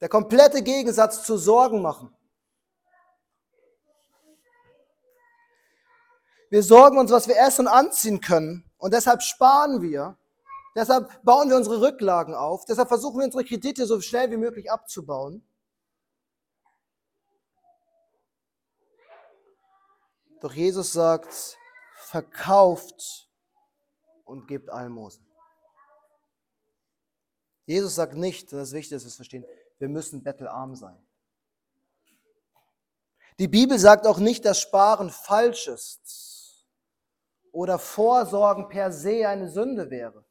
Der 0.00 0.08
komplette 0.08 0.62
Gegensatz 0.62 1.24
zu 1.24 1.36
Sorgen 1.36 1.82
machen. 1.82 2.16
Wir 6.48 6.62
sorgen 6.62 6.96
uns, 6.96 7.10
was 7.10 7.26
wir 7.26 7.36
essen 7.36 7.66
und 7.66 7.72
anziehen 7.72 8.20
können. 8.20 8.70
Und 8.76 8.94
deshalb 8.94 9.22
sparen 9.22 9.82
wir 9.82 10.16
Deshalb 10.76 11.24
bauen 11.24 11.50
wir 11.50 11.56
unsere 11.56 11.80
Rücklagen 11.80 12.34
auf. 12.34 12.64
Deshalb 12.64 12.86
versuchen 12.86 13.18
wir 13.18 13.24
unsere 13.24 13.42
Kredite 13.42 13.84
so 13.84 14.00
schnell 14.00 14.30
wie 14.30 14.36
möglich 14.36 14.70
abzubauen. 14.70 15.42
Doch 20.40 20.52
Jesus 20.52 20.92
sagt, 20.92 21.58
verkauft 21.94 23.28
und 24.24 24.46
gebt 24.46 24.70
Almosen. 24.70 25.26
Jesus 27.66 27.96
sagt 27.96 28.14
nicht, 28.14 28.52
und 28.52 28.58
das 28.58 28.68
ist 28.68 28.74
wichtig, 28.74 28.96
dass 28.96 29.04
wir 29.04 29.08
es 29.08 29.16
verstehen, 29.16 29.44
wir 29.78 29.88
müssen 29.88 30.22
bettelarm 30.22 30.74
sein. 30.74 30.98
Die 33.38 33.48
Bibel 33.48 33.78
sagt 33.78 34.06
auch 34.06 34.18
nicht, 34.18 34.44
dass 34.44 34.60
Sparen 34.60 35.10
falsch 35.10 35.68
ist 35.68 36.66
oder 37.52 37.78
Vorsorgen 37.78 38.68
per 38.68 38.90
se 38.90 39.28
eine 39.28 39.48
Sünde 39.48 39.90
wäre. 39.90 40.24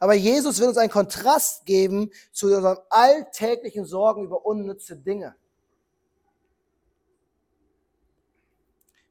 Aber 0.00 0.14
Jesus 0.14 0.58
will 0.60 0.68
uns 0.68 0.78
einen 0.78 0.90
Kontrast 0.90 1.64
geben 1.64 2.10
zu 2.32 2.46
unseren 2.46 2.78
alltäglichen 2.90 3.84
Sorgen 3.84 4.24
über 4.24 4.44
unnütze 4.44 4.96
Dinge. 4.96 5.36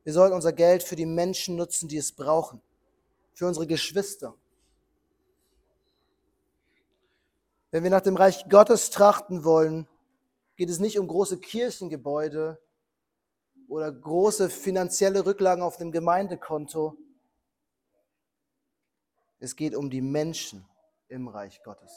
Wir 0.04 0.14
sollen 0.14 0.34
unser 0.34 0.54
Geld 0.54 0.84
für 0.84 0.96
die 0.96 1.06
Menschen 1.06 1.56
nutzen, 1.56 1.88
die 1.88 1.98
es 1.98 2.12
brauchen, 2.12 2.62
für 3.34 3.48
unsere 3.48 3.68
Geschwister, 3.68 4.36
Wenn 7.72 7.84
wir 7.84 7.90
nach 7.90 8.02
dem 8.02 8.18
Reich 8.18 8.50
Gottes 8.50 8.90
trachten 8.90 9.46
wollen, 9.46 9.88
geht 10.58 10.70
es 10.70 10.80
nicht 10.80 11.00
um 11.00 11.08
große 11.08 11.40
Kirchengebäude 11.40 12.62
oder 13.70 13.90
große 13.90 14.50
finanzielle 14.50 15.26
Rücklagen 15.26 15.64
auf 15.64 15.78
dem 15.78 15.94
Gemeindekonto. 15.94 16.98
Es 19.40 19.56
geht 19.56 19.74
um 19.74 19.90
die 19.90 20.02
Menschen 20.02 20.68
im 21.08 21.30
Reich 21.30 21.64
Gottes, 21.64 21.94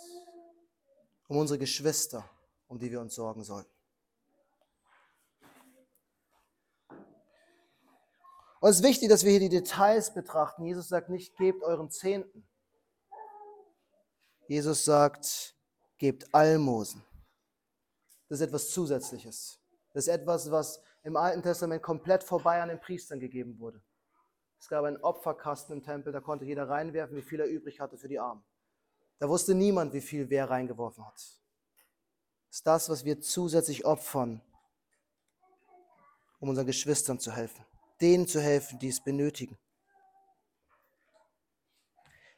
um 1.27 1.38
unsere 1.38 1.59
Geschwister, 1.59 2.25
um 2.69 2.79
die 2.79 2.93
wir 2.93 3.01
uns 3.01 3.17
sorgen 3.17 3.43
sollten. 3.43 3.73
Und 8.64 8.70
es 8.70 8.77
ist 8.77 8.83
wichtig, 8.83 9.11
dass 9.11 9.24
wir 9.24 9.31
hier 9.31 9.40
die 9.40 9.50
Details 9.50 10.14
betrachten. 10.14 10.64
Jesus 10.64 10.88
sagt 10.88 11.11
nicht, 11.11 11.37
gebt 11.37 11.62
euren 11.62 11.90
Zehnten. 11.90 12.48
Jesus 14.48 14.87
sagt, 14.87 15.55
gebt 15.98 16.35
Almosen. 16.35 17.05
Das 18.31 18.40
ist 18.40 18.46
etwas 18.46 18.70
Zusätzliches. 18.70 19.61
Das 19.92 20.07
ist 20.07 20.09
etwas, 20.09 20.50
was 20.50 20.81
im 21.03 21.14
Alten 21.14 21.42
Testament 21.42 21.83
komplett 21.83 22.24
vorbei 22.24 22.62
an 22.62 22.70
den 22.70 22.81
Priestern 22.81 23.20
gegeben 23.20 23.59
wurde. 23.59 23.83
Es 24.59 24.68
gab 24.68 24.87
einen 24.87 24.96
Opferkasten 24.96 25.77
im 25.77 25.83
Tempel, 25.83 26.14
da 26.14 26.20
konnte 26.20 26.46
jeder 26.46 26.66
reinwerfen, 26.66 27.18
wie 27.18 27.22
viel 27.22 27.40
er 27.40 27.46
übrig 27.46 27.81
hatte 27.81 27.98
für 27.98 28.09
die 28.09 28.18
Armen. 28.18 28.42
Da 29.18 29.29
wusste 29.29 29.55
niemand, 29.55 29.92
wie 29.92 30.00
viel 30.00 30.31
wer 30.31 30.48
reingeworfen 30.48 31.07
hat. 31.07 31.16
Das 31.16 31.37
ist 32.48 32.66
das, 32.66 32.88
was 32.88 33.05
wir 33.05 33.20
zusätzlich 33.20 33.85
opfern, 33.85 34.40
um 36.40 36.48
unseren 36.48 36.64
Geschwistern 36.64 37.18
zu 37.20 37.31
helfen 37.31 37.62
denen 38.00 38.26
zu 38.26 38.40
helfen, 38.40 38.78
die 38.78 38.88
es 38.88 39.02
benötigen. 39.02 39.59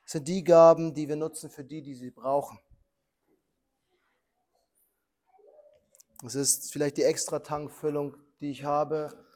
Das 0.03 0.13
sind 0.13 0.29
die 0.29 0.45
Gaben, 0.45 0.95
die 0.95 1.09
wir 1.09 1.17
nutzen 1.17 1.51
für 1.51 1.65
die, 1.65 1.83
die 1.83 1.95
sie 1.95 2.11
brauchen. 2.11 2.61
Es 6.25 6.35
ist 6.35 6.73
vielleicht 6.73 6.97
die 6.97 7.03
extra 7.03 7.41
Tankfüllung, 7.41 8.17
die 8.41 8.51
ich 8.51 8.65
habe, 8.65 9.27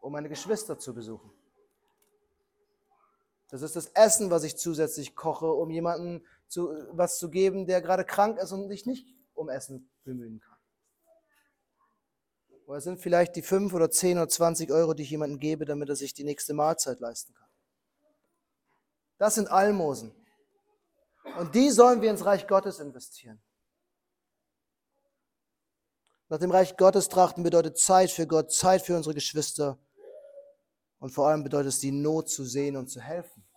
um 0.00 0.12
meine 0.12 0.28
Geschwister 0.28 0.78
zu 0.78 0.94
besuchen. 0.94 1.30
Das 3.50 3.62
ist 3.62 3.76
das 3.76 3.86
Essen, 3.88 4.30
was 4.30 4.44
ich 4.44 4.56
zusätzlich 4.56 5.16
koche, 5.16 5.50
um 5.50 5.70
jemandem 5.70 6.24
zu, 6.48 6.68
was 6.90 7.18
zu 7.18 7.30
geben, 7.30 7.66
der 7.66 7.80
gerade 7.80 8.04
krank 8.04 8.38
ist 8.38 8.52
und 8.52 8.68
sich 8.68 8.86
nicht 8.86 9.06
um 9.34 9.48
Essen 9.48 9.90
bemühen 10.04 10.40
kann. 10.40 10.47
Oder 12.68 12.82
sind 12.82 13.00
vielleicht 13.00 13.34
die 13.34 13.40
5 13.40 13.72
oder 13.72 13.90
10 13.90 14.18
oder 14.18 14.28
20 14.28 14.70
Euro, 14.70 14.92
die 14.92 15.02
ich 15.02 15.08
jemandem 15.08 15.40
gebe, 15.40 15.64
damit 15.64 15.88
er 15.88 15.96
sich 15.96 16.12
die 16.12 16.22
nächste 16.22 16.52
Mahlzeit 16.52 17.00
leisten 17.00 17.32
kann. 17.32 17.48
Das 19.16 19.36
sind 19.36 19.48
Almosen. 19.48 20.14
Und 21.38 21.54
die 21.54 21.70
sollen 21.70 22.02
wir 22.02 22.10
ins 22.10 22.26
Reich 22.26 22.46
Gottes 22.46 22.78
investieren. 22.78 23.42
Nach 26.28 26.38
dem 26.38 26.50
Reich 26.50 26.76
Gottes 26.76 27.08
trachten 27.08 27.42
bedeutet 27.42 27.78
Zeit 27.78 28.10
für 28.10 28.26
Gott, 28.26 28.52
Zeit 28.52 28.82
für 28.82 28.94
unsere 28.94 29.14
Geschwister. 29.14 29.78
Und 30.98 31.08
vor 31.08 31.26
allem 31.28 31.44
bedeutet 31.44 31.68
es, 31.68 31.80
die 31.80 31.90
Not 31.90 32.28
zu 32.28 32.44
sehen 32.44 32.76
und 32.76 32.88
zu 32.88 33.00
helfen. 33.00 33.48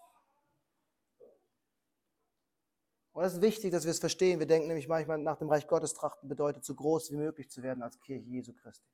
Und 3.12 3.26
es 3.26 3.34
ist 3.34 3.42
wichtig, 3.42 3.74
dass 3.74 3.84
wir 3.84 3.92
es 3.92 4.00
verstehen. 4.00 4.40
Wir 4.40 4.48
denken 4.48 4.70
nämlich 4.70 4.88
manchmal, 4.88 5.18
nach 5.18 5.38
dem 5.38 5.50
Reich 5.50 5.68
Gottes 5.68 5.94
trachten 5.94 6.30
bedeutet, 6.30 6.64
so 6.64 6.74
groß 6.74 7.12
wie 7.12 7.18
möglich 7.18 7.50
zu 7.50 7.62
werden 7.62 7.84
als 7.84 8.00
Kirche 8.00 8.30
Jesu 8.30 8.54
Christi. 8.54 8.88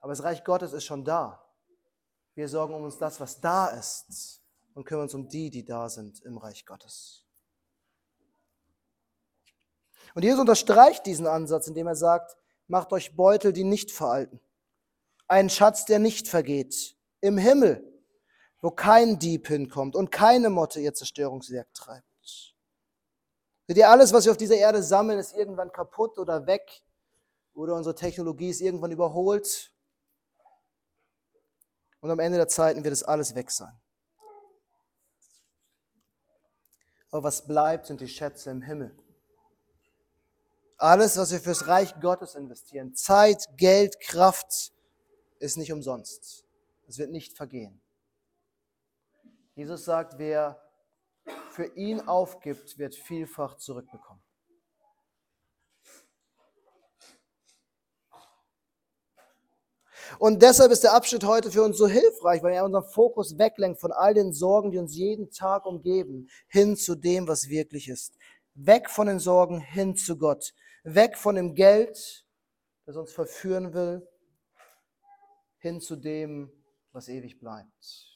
Aber 0.00 0.12
das 0.12 0.22
Reich 0.22 0.44
Gottes 0.44 0.72
ist 0.72 0.84
schon 0.84 1.04
da. 1.04 1.44
Wir 2.34 2.48
sorgen 2.48 2.74
um 2.74 2.82
uns 2.82 2.98
das, 2.98 3.18
was 3.20 3.40
da 3.40 3.68
ist 3.68 4.42
und 4.74 4.84
kümmern 4.84 5.04
uns 5.04 5.14
um 5.14 5.28
die, 5.28 5.50
die 5.50 5.64
da 5.64 5.88
sind 5.88 6.22
im 6.22 6.38
Reich 6.38 6.64
Gottes. 6.64 7.26
Und 10.14 10.22
Jesus 10.22 10.40
unterstreicht 10.40 11.04
diesen 11.06 11.26
Ansatz, 11.26 11.66
indem 11.66 11.88
er 11.88 11.96
sagt, 11.96 12.36
macht 12.66 12.92
euch 12.92 13.16
Beutel, 13.16 13.52
die 13.52 13.64
nicht 13.64 13.90
veralten. 13.90 14.40
Einen 15.26 15.50
Schatz, 15.50 15.84
der 15.84 15.98
nicht 15.98 16.28
vergeht. 16.28 16.96
Im 17.20 17.38
Himmel, 17.38 17.84
wo 18.60 18.70
kein 18.70 19.18
Dieb 19.18 19.48
hinkommt 19.48 19.96
und 19.96 20.10
keine 20.10 20.50
Motte 20.50 20.80
ihr 20.80 20.94
Zerstörungswerk 20.94 21.72
treibt. 21.74 22.54
Seht 23.66 23.76
ihr, 23.76 23.90
alles, 23.90 24.12
was 24.12 24.24
wir 24.24 24.32
auf 24.32 24.38
dieser 24.38 24.56
Erde 24.56 24.82
sammeln, 24.82 25.18
ist 25.18 25.34
irgendwann 25.34 25.70
kaputt 25.70 26.18
oder 26.18 26.46
weg. 26.46 26.82
Oder 27.52 27.74
unsere 27.74 27.94
Technologie 27.94 28.48
ist 28.48 28.60
irgendwann 28.60 28.92
überholt. 28.92 29.72
Und 32.00 32.10
am 32.10 32.18
Ende 32.20 32.38
der 32.38 32.48
Zeiten 32.48 32.84
wird 32.84 32.92
es 32.92 33.02
alles 33.02 33.34
weg 33.34 33.50
sein. 33.50 33.78
Aber 37.10 37.24
was 37.24 37.46
bleibt, 37.46 37.86
sind 37.86 38.00
die 38.00 38.08
Schätze 38.08 38.50
im 38.50 38.62
Himmel. 38.62 38.96
Alles, 40.76 41.16
was 41.16 41.32
wir 41.32 41.40
fürs 41.40 41.66
Reich 41.66 41.98
Gottes 42.00 42.34
investieren, 42.34 42.94
Zeit, 42.94 43.46
Geld, 43.56 43.98
Kraft, 44.00 44.72
ist 45.40 45.56
nicht 45.56 45.72
umsonst. 45.72 46.44
Es 46.86 46.98
wird 46.98 47.10
nicht 47.10 47.36
vergehen. 47.36 47.80
Jesus 49.54 49.84
sagt, 49.84 50.18
wer 50.18 50.62
für 51.50 51.66
ihn 51.74 52.00
aufgibt, 52.02 52.78
wird 52.78 52.94
vielfach 52.94 53.56
zurückbekommen. 53.56 54.22
Und 60.18 60.42
deshalb 60.42 60.72
ist 60.72 60.84
der 60.84 60.94
Abschnitt 60.94 61.24
heute 61.24 61.50
für 61.50 61.62
uns 61.62 61.76
so 61.76 61.86
hilfreich, 61.86 62.42
weil 62.42 62.54
er 62.54 62.64
unseren 62.64 62.84
Fokus 62.84 63.38
weglenkt 63.38 63.80
von 63.80 63.92
all 63.92 64.14
den 64.14 64.32
Sorgen, 64.32 64.70
die 64.70 64.78
uns 64.78 64.94
jeden 64.96 65.30
Tag 65.30 65.66
umgeben, 65.66 66.28
hin 66.48 66.76
zu 66.76 66.94
dem, 66.94 67.28
was 67.28 67.48
wirklich 67.48 67.88
ist. 67.88 68.16
Weg 68.54 68.90
von 68.90 69.06
den 69.06 69.18
Sorgen, 69.18 69.60
hin 69.60 69.96
zu 69.96 70.16
Gott. 70.16 70.54
Weg 70.84 71.16
von 71.16 71.34
dem 71.34 71.54
Geld, 71.54 72.26
das 72.86 72.96
uns 72.96 73.12
verführen 73.12 73.74
will, 73.74 74.08
hin 75.58 75.80
zu 75.80 75.96
dem, 75.96 76.50
was 76.92 77.08
ewig 77.08 77.38
bleibt. 77.38 78.06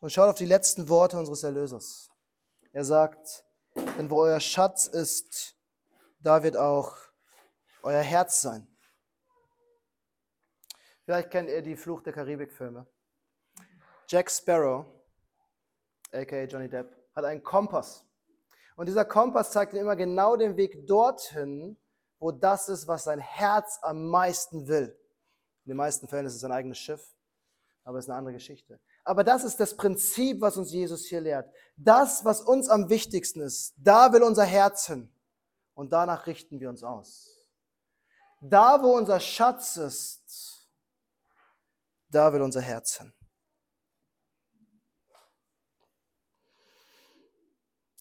Und 0.00 0.10
schaut 0.10 0.28
auf 0.28 0.36
die 0.36 0.46
letzten 0.46 0.88
Worte 0.88 1.18
unseres 1.18 1.42
Erlösers. 1.42 2.10
Er 2.72 2.84
sagt, 2.84 3.44
denn 3.98 4.10
wo 4.10 4.20
euer 4.20 4.40
Schatz 4.40 4.86
ist, 4.86 5.56
da 6.20 6.42
wird 6.42 6.56
auch 6.56 6.96
euer 7.86 8.02
Herz 8.02 8.42
sein. 8.42 8.66
Vielleicht 11.04 11.30
kennt 11.30 11.48
ihr 11.48 11.62
die 11.62 11.76
Fluch 11.76 12.02
der 12.02 12.12
Karibik-Filme. 12.12 12.84
Jack 14.08 14.28
Sparrow, 14.28 14.84
aka 16.12 16.42
Johnny 16.42 16.68
Depp, 16.68 16.92
hat 17.14 17.24
einen 17.24 17.44
Kompass. 17.44 18.04
Und 18.74 18.86
dieser 18.86 19.04
Kompass 19.04 19.52
zeigt 19.52 19.72
ihm 19.72 19.80
immer 19.80 19.94
genau 19.94 20.36
den 20.36 20.56
Weg 20.56 20.86
dorthin, 20.86 21.76
wo 22.18 22.32
das 22.32 22.68
ist, 22.68 22.88
was 22.88 23.04
sein 23.04 23.20
Herz 23.20 23.78
am 23.82 24.08
meisten 24.08 24.66
will. 24.66 24.98
In 25.64 25.70
den 25.70 25.76
meisten 25.76 26.08
Fällen 26.08 26.26
ist 26.26 26.34
es 26.34 26.40
sein 26.40 26.52
eigenes 26.52 26.78
Schiff, 26.78 27.14
aber 27.84 27.98
es 27.98 28.06
ist 28.06 28.10
eine 28.10 28.18
andere 28.18 28.34
Geschichte. 28.34 28.80
Aber 29.04 29.22
das 29.22 29.44
ist 29.44 29.60
das 29.60 29.76
Prinzip, 29.76 30.40
was 30.40 30.56
uns 30.56 30.72
Jesus 30.72 31.06
hier 31.06 31.20
lehrt. 31.20 31.48
Das, 31.76 32.24
was 32.24 32.40
uns 32.40 32.68
am 32.68 32.88
wichtigsten 32.88 33.42
ist, 33.42 33.74
da 33.78 34.12
will 34.12 34.24
unser 34.24 34.44
Herz 34.44 34.86
hin. 34.88 35.08
Und 35.74 35.92
danach 35.92 36.26
richten 36.26 36.58
wir 36.58 36.68
uns 36.68 36.82
aus. 36.82 37.35
Da, 38.40 38.82
wo 38.82 38.96
unser 38.96 39.18
Schatz 39.18 39.76
ist, 39.76 40.68
da 42.10 42.32
will 42.32 42.42
unser 42.42 42.60
Herz 42.60 42.98
hin. 42.98 43.12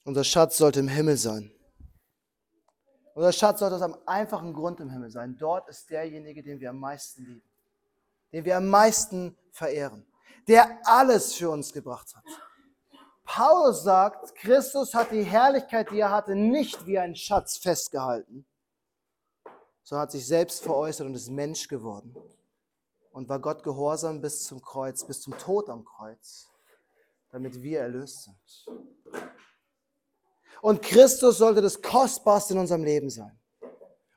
Unser 0.03 0.23
Schatz 0.23 0.57
sollte 0.57 0.79
im 0.79 0.87
Himmel 0.87 1.17
sein. 1.17 1.51
Unser 3.15 3.31
Schatz 3.31 3.59
sollte 3.59 3.77
aus 3.77 3.81
einem 3.81 3.97
einfachen 4.05 4.53
Grund 4.53 4.79
im 4.79 4.89
Himmel 4.89 5.09
sein. 5.09 5.37
Dort 5.37 5.67
ist 5.69 5.89
derjenige, 5.89 6.43
den 6.43 6.59
wir 6.59 6.69
am 6.69 6.79
meisten 6.79 7.25
lieben, 7.25 7.49
den 8.31 8.45
wir 8.45 8.57
am 8.57 8.67
meisten 8.67 9.37
verehren, 9.51 10.05
der 10.47 10.79
alles 10.83 11.33
für 11.33 11.49
uns 11.49 11.73
gebracht 11.73 12.13
hat. 12.15 12.23
Paulus 13.23 13.83
sagt, 13.83 14.35
Christus 14.35 14.93
hat 14.93 15.11
die 15.11 15.23
Herrlichkeit, 15.23 15.89
die 15.89 15.99
er 15.99 16.11
hatte, 16.11 16.35
nicht 16.35 16.85
wie 16.85 16.99
ein 16.99 17.15
Schatz 17.15 17.57
festgehalten, 17.57 18.45
sondern 19.85 20.01
hat 20.03 20.11
sich 20.11 20.27
selbst 20.27 20.63
veräußert 20.63 21.07
und 21.07 21.13
ist 21.13 21.29
Mensch 21.29 21.67
geworden 21.67 22.15
und 23.11 23.29
war 23.29 23.39
Gott 23.39 23.63
gehorsam 23.63 24.19
bis 24.19 24.43
zum 24.43 24.61
Kreuz, 24.61 25.05
bis 25.05 25.21
zum 25.21 25.37
Tod 25.37 25.69
am 25.69 25.85
Kreuz, 25.85 26.49
damit 27.29 27.61
wir 27.61 27.79
erlöst 27.79 28.23
sind. 28.23 28.75
Und 30.61 30.81
Christus 30.81 31.37
sollte 31.37 31.61
das 31.61 31.81
Kostbarste 31.81 32.55
in 32.55 32.59
unserem 32.59 32.83
Leben 32.83 33.11
sein. 33.11 33.39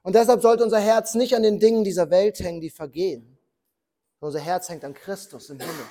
Und 0.02 0.14
deshalb 0.14 0.40
sollte 0.40 0.64
unser 0.64 0.80
Herz 0.80 1.14
nicht 1.14 1.36
an 1.36 1.42
den 1.42 1.60
Dingen 1.60 1.84
dieser 1.84 2.08
Welt 2.08 2.40
hängen, 2.40 2.62
die 2.62 2.70
vergehen. 2.70 3.38
Unser 4.20 4.40
Herz 4.40 4.70
hängt 4.70 4.84
an 4.84 4.94
Christus 4.94 5.50
im 5.50 5.60
Himmel. 5.60 5.86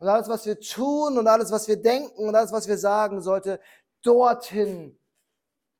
Und 0.00 0.08
alles, 0.08 0.28
was 0.28 0.46
wir 0.46 0.58
tun 0.58 1.16
und 1.16 1.28
alles, 1.28 1.52
was 1.52 1.68
wir 1.68 1.80
denken 1.80 2.26
und 2.26 2.34
alles, 2.34 2.50
was 2.50 2.66
wir 2.66 2.76
sagen, 2.76 3.22
sollte 3.22 3.60
dorthin 4.02 4.98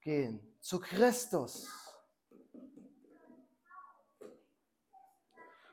gehen, 0.00 0.56
zu 0.60 0.78
Christus. 0.78 1.66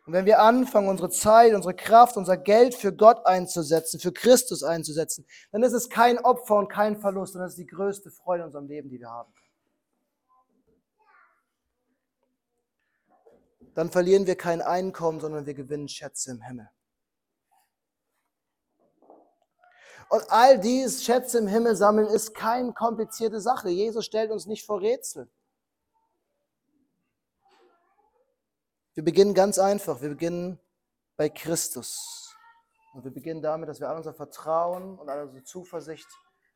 Und 0.08 0.14
wenn 0.14 0.26
wir 0.26 0.42
anfangen, 0.42 0.88
unsere 0.88 1.10
Zeit, 1.10 1.54
unsere 1.54 1.76
Kraft, 1.76 2.16
unser 2.16 2.38
Geld 2.38 2.74
für 2.74 2.94
Gott 2.94 3.26
einzusetzen, 3.26 4.00
für 4.00 4.14
Christus 4.14 4.64
einzusetzen, 4.64 5.26
dann 5.52 5.64
ist 5.64 5.74
es 5.74 5.90
kein 5.90 6.18
Opfer 6.18 6.56
und 6.56 6.70
kein 6.70 6.98
Verlust, 6.98 7.34
sondern 7.34 7.48
es 7.50 7.56
ist 7.56 7.60
die 7.60 7.68
größte 7.68 8.10
Freude 8.10 8.44
in 8.44 8.46
unserem 8.46 8.68
Leben, 8.68 8.90
die 8.90 9.02
wir 9.02 9.10
haben. 9.10 9.34
Dann 13.76 13.92
verlieren 13.92 14.26
wir 14.26 14.38
kein 14.38 14.62
Einkommen, 14.62 15.20
sondern 15.20 15.46
wir 15.46 15.54
gewinnen 15.54 15.90
Schätze 15.90 16.32
im 16.32 16.42
Himmel. 16.42 16.70
Und 20.10 20.24
all 20.30 20.58
dies 20.58 21.04
Schätze 21.04 21.38
im 21.38 21.48
Himmel 21.48 21.76
sammeln 21.76 22.08
ist 22.08 22.34
keine 22.34 22.72
komplizierte 22.72 23.42
Sache. 23.42 23.68
Jesus 23.68 24.06
stellt 24.06 24.32
uns 24.32 24.46
nicht 24.46 24.66
vor 24.66 24.80
Rätsel. 24.80 25.30
Wir 28.98 29.04
beginnen 29.04 29.36
ganz 29.36 29.60
einfach. 29.60 30.02
Wir 30.02 30.10
beginnen 30.10 30.60
bei 31.18 31.30
Christus. 31.30 32.36
Und 32.96 33.04
wir 33.04 33.12
beginnen 33.12 33.44
damit, 33.44 33.70
dass 33.70 33.80
wir 33.80 33.88
all 33.88 33.98
unser 33.98 34.12
Vertrauen 34.12 34.98
und 34.98 35.08
all 35.08 35.22
unsere 35.22 35.44
Zuversicht 35.44 36.08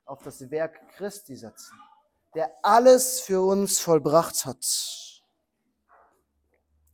auf 0.06 0.24
das 0.24 0.50
Werk 0.50 0.90
Christi 0.96 1.36
setzen, 1.36 1.78
der 2.34 2.52
alles 2.64 3.20
für 3.20 3.46
uns 3.46 3.78
vollbracht 3.78 4.44
hat. 4.48 4.66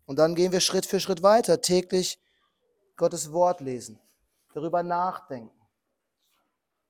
Und 0.06 0.20
dann 0.20 0.36
gehen 0.36 0.52
wir 0.52 0.60
Schritt 0.60 0.86
für 0.86 1.00
Schritt 1.00 1.24
weiter, 1.24 1.62
täglich 1.62 2.22
Gottes 2.98 3.32
Wort 3.32 3.62
lesen, 3.62 4.02
darüber 4.54 4.84
nachdenken, 4.84 5.66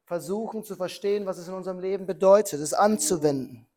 versuchen 0.03 0.63
zu 0.63 0.75
verstehen, 0.75 1.27
was 1.27 1.37
es 1.37 1.47
in 1.47 1.53
unserem 1.53 1.79
Leben 1.79 2.07
bedeutet, 2.07 2.59
es 2.59 2.73
anzuwenden. 2.73 3.67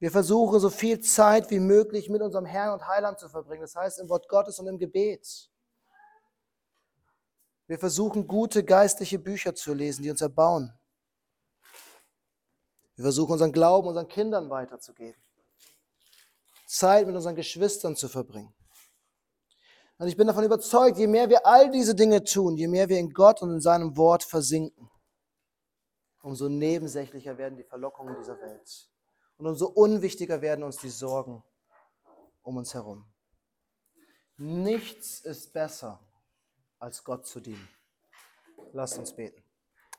Wir 0.00 0.12
versuchen 0.12 0.60
so 0.60 0.70
viel 0.70 1.00
Zeit 1.00 1.50
wie 1.50 1.58
möglich 1.58 2.08
mit 2.08 2.22
unserem 2.22 2.46
Herrn 2.46 2.72
und 2.74 2.86
Heiland 2.86 3.18
zu 3.18 3.28
verbringen, 3.28 3.62
das 3.62 3.74
heißt 3.74 3.98
im 3.98 4.08
Wort 4.08 4.28
Gottes 4.28 4.60
und 4.60 4.68
im 4.68 4.78
Gebet. 4.78 5.50
Wir 7.66 7.78
versuchen 7.78 8.26
gute 8.26 8.64
geistliche 8.64 9.18
Bücher 9.18 9.54
zu 9.54 9.74
lesen, 9.74 10.02
die 10.02 10.10
uns 10.10 10.20
erbauen. 10.20 10.72
Wir 12.94 13.02
versuchen 13.02 13.32
unseren 13.32 13.52
Glauben 13.52 13.88
unseren 13.88 14.08
Kindern 14.08 14.48
weiterzugeben. 14.50 15.20
Zeit 16.66 17.06
mit 17.06 17.16
unseren 17.16 17.34
Geschwistern 17.34 17.96
zu 17.96 18.08
verbringen. 18.08 18.54
Und 19.98 20.06
ich 20.06 20.16
bin 20.16 20.28
davon 20.28 20.44
überzeugt, 20.44 20.96
je 20.96 21.08
mehr 21.08 21.28
wir 21.28 21.44
all 21.44 21.70
diese 21.70 21.94
Dinge 21.94 22.22
tun, 22.22 22.56
je 22.56 22.68
mehr 22.68 22.88
wir 22.88 22.98
in 22.98 23.10
Gott 23.10 23.42
und 23.42 23.52
in 23.52 23.60
seinem 23.60 23.96
Wort 23.96 24.22
versinken, 24.22 24.88
umso 26.22 26.48
nebensächlicher 26.48 27.36
werden 27.36 27.56
die 27.56 27.64
Verlockungen 27.64 28.14
dieser 28.16 28.40
Welt. 28.40 28.88
Und 29.38 29.46
umso 29.46 29.66
unwichtiger 29.66 30.42
werden 30.42 30.64
uns 30.64 30.76
die 30.78 30.90
Sorgen 30.90 31.42
um 32.42 32.56
uns 32.56 32.74
herum. 32.74 33.04
Nichts 34.36 35.20
ist 35.20 35.52
besser, 35.52 36.00
als 36.78 37.02
Gott 37.02 37.26
zu 37.26 37.40
dienen. 37.40 37.68
Lasst 38.72 38.98
uns 38.98 39.14
beten. 39.14 39.42